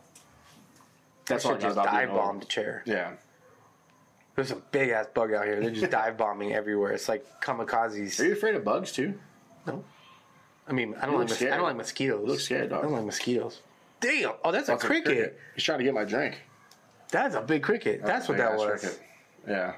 [1.27, 2.19] That's all I got just about dive old.
[2.19, 2.83] bomb the chair.
[2.85, 3.13] Yeah.
[4.37, 5.61] There's a big ass bug out here.
[5.61, 6.93] They're just dive bombing everywhere.
[6.93, 8.21] It's like kamikazes.
[8.21, 9.19] Are you afraid of bugs too?
[9.67, 9.83] No.
[10.69, 11.53] I mean, I don't You like mos- scared.
[11.53, 12.21] I don't like mosquitoes.
[12.23, 12.81] You look scared, dog.
[12.81, 13.61] I don't like mosquitoes.
[14.01, 14.33] Damn!
[14.45, 15.41] Oh, that's, That's a cricket.
[15.55, 16.43] He's trying to get my drink.
[17.11, 18.03] That's a big cricket.
[18.03, 18.81] That's, what that big-ass was.
[18.81, 19.03] cricket.
[19.49, 19.75] Yeah.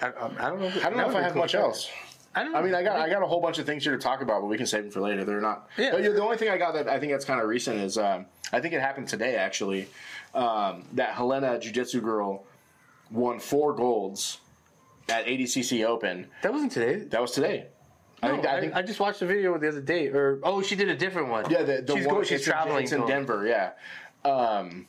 [0.00, 0.66] I, I, I don't know.
[0.66, 1.90] If, I don't know if I have much else.
[2.34, 2.54] I don't.
[2.54, 4.40] I mean, I got I got a whole bunch of things here to talk about,
[4.40, 5.24] but we can save them for later.
[5.24, 5.68] They're not.
[5.76, 5.90] Yeah.
[5.90, 8.26] But, the only thing I got that I think that's kind of recent is um,
[8.52, 9.88] I think it happened today actually.
[10.34, 12.44] Um, that Helena Jiu Jitsu girl
[13.10, 14.38] won four golds
[15.08, 16.26] at ADCC Open.
[16.42, 16.96] that wasn't today.
[17.04, 17.66] That was today.
[18.22, 18.46] I think.
[18.46, 18.74] I think.
[18.74, 20.08] I just watched the video the other day.
[20.08, 21.48] Or oh, she did a different one.
[21.50, 22.82] yeah, the, the she's one going, she's in- traveling.
[22.84, 23.46] It's in to- Denver.
[23.46, 23.72] Yeah.
[24.28, 24.88] Um,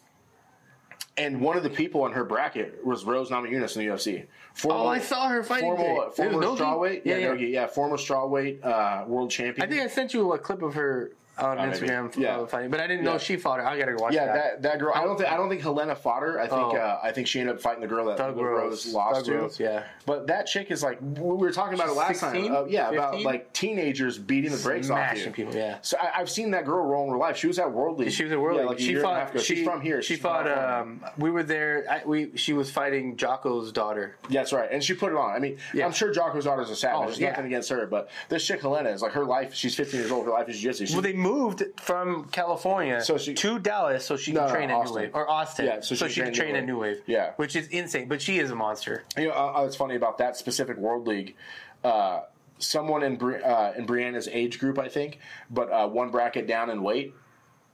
[1.18, 4.26] and one of the people on her bracket was Rose Namajunas in the UFC.
[4.54, 5.76] Former, Oh, I saw her fighting.
[5.76, 6.16] Former, today.
[6.32, 7.48] Former strawweight, yeah, Yeah, yeah, yeah.
[7.48, 9.68] yeah, former strawweight uh, world champion.
[9.68, 11.12] I think I sent you a clip of her
[11.42, 11.72] on maybe.
[11.88, 12.38] Instagram Yeah.
[12.40, 13.66] uh, fighting, but I didn't know she fought her.
[13.68, 14.34] I gotta go watch Yeah, that.
[14.34, 14.94] that, that girl.
[14.96, 16.40] I don't think I don't think Helena fought her.
[16.40, 16.76] I think Oh.
[16.76, 18.94] uh, I think she ended up fighting the girl that Doug Rose, Rose.
[18.94, 19.38] lost Doug to.
[19.42, 19.84] Rose, yeah.
[20.06, 22.48] But that chick is like we were talking about it last 16?
[22.52, 22.56] time.
[22.56, 25.32] Uh, yeah, about like teenagers beating the brakes off you.
[25.32, 25.78] people, yeah.
[25.82, 27.38] So I, I've seen that girl roll in real life.
[27.38, 28.12] She was at World League.
[28.12, 28.64] She was at World League.
[28.66, 29.42] yeah, Like she year and a half fought.
[29.42, 30.02] She, She's from here.
[30.02, 30.48] She fought.
[30.50, 31.86] Um, we were there.
[31.90, 32.36] I, we.
[32.38, 34.16] She was fighting Jocko's daughter.
[34.30, 34.70] Yeah, that's right.
[34.72, 35.32] And she put it on.
[35.32, 35.86] I mean, Yeah.
[35.86, 36.98] I'm sure Jocko's daughter's a savage.
[37.00, 39.54] Oh, There's nothing against her, but this chick Helena is like her life.
[39.54, 40.26] She's 15 years old.
[40.26, 40.94] Her life is jiu-jitsu.
[40.94, 44.70] Well, they moved from California So she- to Dallas so she No, can no, train
[44.72, 45.66] at New Wave or Austin.
[45.66, 47.02] Yeah, so so, she she can train train New at New Wave.
[47.06, 47.34] Yeah.
[47.38, 48.08] which is insane.
[48.08, 49.04] But she is a monster.
[49.18, 51.36] You know, uh, it's funny about that specific World League.
[51.84, 52.22] Uh,
[52.58, 55.20] someone in Bri- uh, in Brianna's age group, I think,
[55.50, 57.14] but uh, one bracket down in weight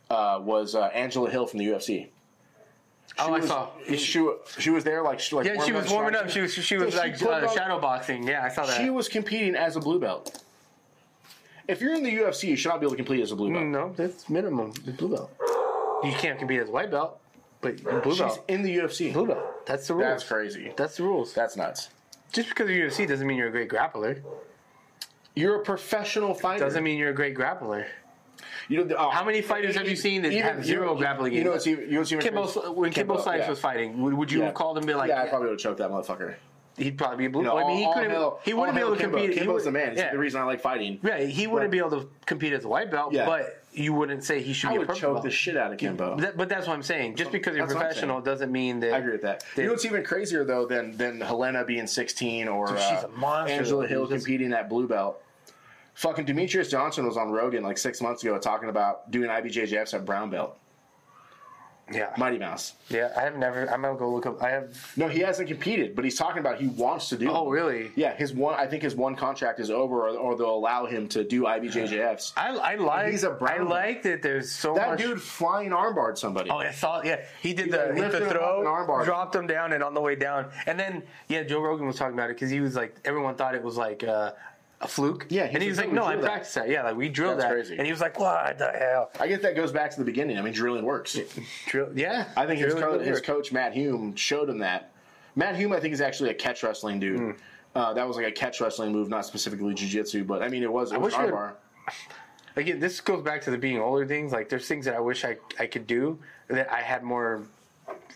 [0.10, 2.10] uh, was uh, Angela Hill from the UFC.
[3.18, 3.70] oh, I saw.
[3.88, 4.30] She,
[4.60, 6.30] she was there like she, like Yeah, she was warming up.
[6.30, 8.28] She was she was So like uh, shadow boxing.
[8.28, 8.78] Yeah, I saw that.
[8.80, 10.44] She was competing as a blue belt.
[11.68, 13.52] If you're in the UFC, you should not be able to compete as a blue
[13.52, 13.66] belt.
[13.66, 14.72] no, that's minimum.
[14.86, 15.32] The blue belt.
[16.04, 17.20] You can't compete as white belt,
[17.62, 18.46] but blue She's belt.
[18.48, 19.12] in the UFC.
[19.14, 19.66] Blue belt.
[19.66, 20.06] That's the rules.
[20.08, 20.72] That's crazy.
[20.78, 21.34] That's the rules.
[21.34, 21.90] That's nuts.
[22.32, 24.22] Just because you're UFC doesn't mean you're a great grappler.
[25.36, 26.64] You're a professional fighter.
[26.64, 27.86] Doesn't mean you're a great grappler.
[28.68, 31.44] You know, uh, How many fighters have you seen that have zero you, grappling You
[31.44, 31.54] know, games?
[31.56, 32.70] what's even, you know what's even Kimbo, crazy?
[32.70, 33.50] when Kimbo, Slice yeah.
[33.50, 34.46] was fighting, would, would you Yeah.
[34.46, 36.36] have called him and be like, yeah, I probably would have choked that motherfucker.
[36.78, 38.10] He'd probably be a blue You know, I mean, he all- couldn't.
[38.12, 39.18] hail- he wouldn't be able to Kimbo.
[39.18, 39.34] compete.
[39.34, 39.94] he Kimbo's would- the man.
[39.96, 40.12] Yeah.
[40.12, 41.00] the reason I like fighting.
[41.04, 43.26] Yeah, he wouldn't But- be able to compete as a white belt, Yeah.
[43.26, 45.24] but you wouldn't say he should I be a would purple choke belt.
[45.24, 46.18] the shit out of Kimbo.
[46.18, 47.16] That- but that's what I'm saying.
[47.16, 48.94] Just because you're That's professional doesn't mean that.
[48.94, 49.46] I agree with that.
[49.56, 53.04] They- you know what's even crazier though than than Helena being 16 or Dude, she's
[53.04, 53.88] uh, a monster, Angela.
[53.88, 55.22] Hill just- competing at blue belt.
[55.94, 60.04] Fucking Demetrious Johnson was on Rogan like six months ago talking about doing IBJJFs at
[60.06, 60.58] brown belt.
[61.94, 62.74] Yeah, Mighty Mouse.
[62.90, 63.12] yeah.
[63.16, 63.70] I have never.
[63.72, 64.42] I'm gonna go look up.
[64.42, 64.76] I have.
[64.98, 67.30] No, he hasn't competed, but he's talking about he wants to do.
[67.30, 67.92] Oh, really?
[67.96, 68.56] Yeah, his one.
[68.56, 72.34] I think his one contract is over, or, or they'll allow him to do IBJJFs.
[72.38, 73.12] I, I like.
[73.12, 74.24] He's a brown I like that.
[74.24, 75.00] There's so That much.
[75.00, 76.50] dude flying armbarred somebody.
[76.50, 77.04] Oh, I saw.
[77.04, 79.06] Yeah, he did Yeah, the hit the throw, armbar.
[79.06, 82.16] dropped him down, and on the way down, and then yeah, Joe Rogan was talking
[82.16, 84.32] about it because he was like, everyone thought it was like uh,
[84.82, 85.28] a fluke.
[85.30, 86.70] Yeah, he's and he was "No, like, no, I that." practiced that.
[86.70, 87.78] Yeah, like we drilled That's that, crazy.
[87.78, 89.10] and he was like, what the hell?
[89.20, 90.38] I guess that goes back to the beginning.
[90.38, 91.18] I mean, drilling works.
[91.68, 91.90] Drill?
[91.96, 94.92] Yeah, I think his, co- his coach Matt Hume showed him that.
[95.36, 97.20] Matt Hume, I think, is actually a catch wrestling dude.
[97.20, 97.32] Hmm.
[97.74, 100.72] Uh, that was like a catch wrestling move, not specifically jiu-jitsu, but I mean, it
[100.72, 100.92] was.
[100.94, 101.54] It was wish armbar.
[102.56, 104.32] Again, this goes back to the being older things.
[104.32, 107.44] Like, there's things that I wish I I could do that I had more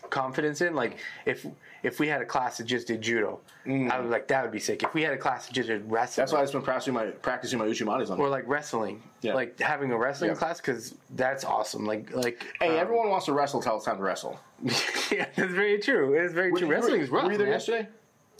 [0.08, 0.74] confidence in.
[0.74, 1.46] Like if
[1.82, 4.58] if we had a class that just did judo, I would like that would be
[4.58, 4.82] sick.
[4.82, 7.06] If we had a class that just did wrestling, That's why I've been practicing my
[7.06, 8.18] practicing my uchi matas on.
[8.20, 9.34] or like wrestling, Yeah.
[9.34, 10.36] like having a wrestling Yeah.
[10.36, 11.86] class because that's awesome.
[11.86, 14.38] Like like hey, um, everyone wants to wrestle till it's time to wrestle.
[15.10, 16.14] yeah, that's very true.
[16.14, 16.68] It is very true.
[16.68, 17.24] Wrestling is rough.
[17.24, 17.54] Were you there man.
[17.54, 17.88] yesterday?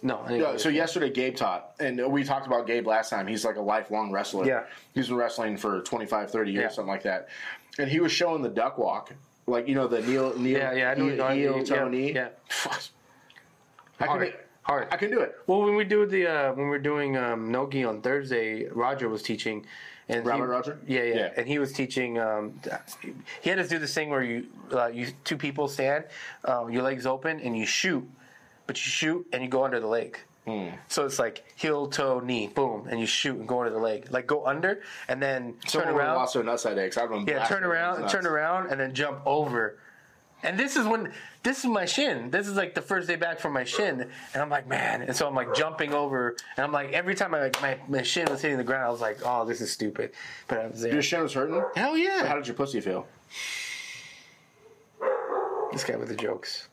[0.02, 1.10] No, Yeah, so yesterday.
[1.10, 3.26] Gabe taught, and we talked about Gabe last time.
[3.26, 4.46] He's like a lifelong wrestler.
[4.46, 4.62] Yeah.
[4.94, 6.68] He's been wrestling for 25, 30 years, Yeah.
[6.70, 7.28] something like that.
[7.78, 9.12] And he was showing the duck walk,
[9.46, 11.64] like, you know, the kneel, kneel, Yeah, yeah, I know heel, what you're heel, going-
[11.66, 12.12] toe, yeah, knee.
[12.14, 12.28] yeah.
[14.00, 14.88] I Hard, can, hard.
[14.90, 15.36] I can do it.
[15.46, 19.08] Well, when we do the uh, when we are doing um, Nogi on Thursday, Roger
[19.08, 19.66] was teaching,
[20.08, 20.78] and Robert he, Roger?
[20.86, 21.30] yeah, yeah, Yeah.
[21.36, 22.18] and he was teaching.
[22.18, 22.58] Um,
[23.42, 26.04] he had us do this thing where you uh, you two people stand,
[26.48, 28.08] uh, your legs open, and you shoot,
[28.66, 30.18] but you shoot and you go under the leg.
[30.46, 30.68] Hmm.
[30.88, 34.08] So it's like heel, toe, knee, boom, and you shoot and go under the leg.
[34.10, 36.16] Like go under and then turn Someone around.
[36.16, 39.20] lost their nuts that day I've been Yeah, turn around, turn around, and then jump
[39.26, 39.78] over.
[40.42, 41.12] And this is when
[41.42, 42.30] this is my shin.
[42.30, 44.00] This is like the first day back from my shin,
[44.34, 45.02] and I'm like, man.
[45.02, 48.02] And so I'm like jumping over, and I'm like, every time I like my, my
[48.02, 50.12] shin was hitting the ground, I was like, oh, this is stupid.
[50.48, 50.92] But I was there.
[50.92, 51.62] Your shin was hurting?
[51.76, 52.26] Hell yeah!
[52.26, 53.06] How did your pussy feel?
[55.72, 56.68] this guy with the jokes.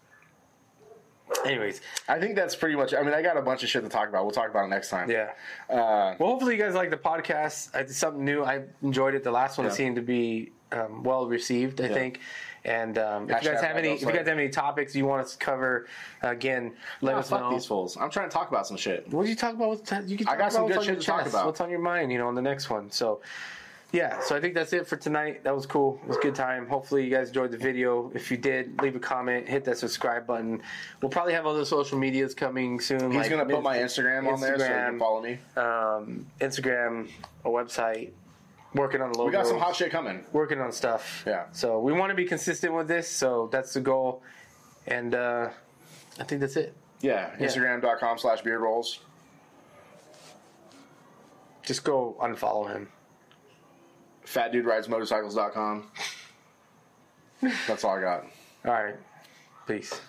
[1.46, 2.94] Anyways, I think that's pretty much.
[2.94, 4.24] I mean, I got a bunch of shit to talk about.
[4.24, 5.12] We'll talk about it next time.
[5.12, 5.32] yeah.
[5.70, 7.76] Uh, Well, hopefully you guys like the podcast.
[7.76, 8.44] I did something new.
[8.44, 9.24] I enjoyed it.
[9.24, 9.74] The last one Yeah.
[9.74, 11.80] seemed to be um, well received.
[11.82, 12.22] I think.
[12.68, 15.22] And um, if you guys have any, if you guys have any topics you want
[15.22, 15.88] us to cover,
[16.22, 17.52] again, let nah, us fuck know.
[17.52, 17.96] these fools.
[17.98, 19.08] I'm trying to talk about some shit.
[19.10, 19.70] What did you talk about?
[19.70, 21.46] With, you can talk I got some good shit to talk about.
[21.46, 22.12] What's on your mind?
[22.12, 22.92] You know, on the next one.
[22.92, 23.22] So,
[23.94, 24.20] yeah.
[24.20, 25.46] So I think that's it for tonight.
[25.46, 25.98] That was cool.
[26.04, 26.68] It was a good time.
[26.68, 28.12] Hopefully you guys enjoyed the video.
[28.14, 30.62] If you did, leave a comment, hit that subscribe button.
[31.02, 33.12] We'll probably have other social medias coming soon.
[33.12, 34.90] He's like gonna put my Instagram, on there so you Instagram.
[34.90, 35.40] can follow me.
[35.56, 37.08] um, Instagram,
[37.46, 38.12] a website.
[38.78, 39.28] Working on the logo.
[39.28, 40.24] We got some hot shit coming.
[40.32, 41.24] Working on stuff.
[41.26, 41.46] Yeah.
[41.52, 43.10] So we want to be consistent with this.
[43.10, 44.22] So that's the goal.
[44.88, 45.50] And uh,
[46.20, 46.76] I think that's it.
[47.02, 49.00] Yeah, Instagram.com slash beard rolls.
[51.64, 52.90] Just go unfollow him.
[54.24, 55.92] Fat dude rides motorcycles.com.
[57.68, 58.26] That's all I got.
[58.66, 58.96] All right.
[59.68, 60.02] Peace.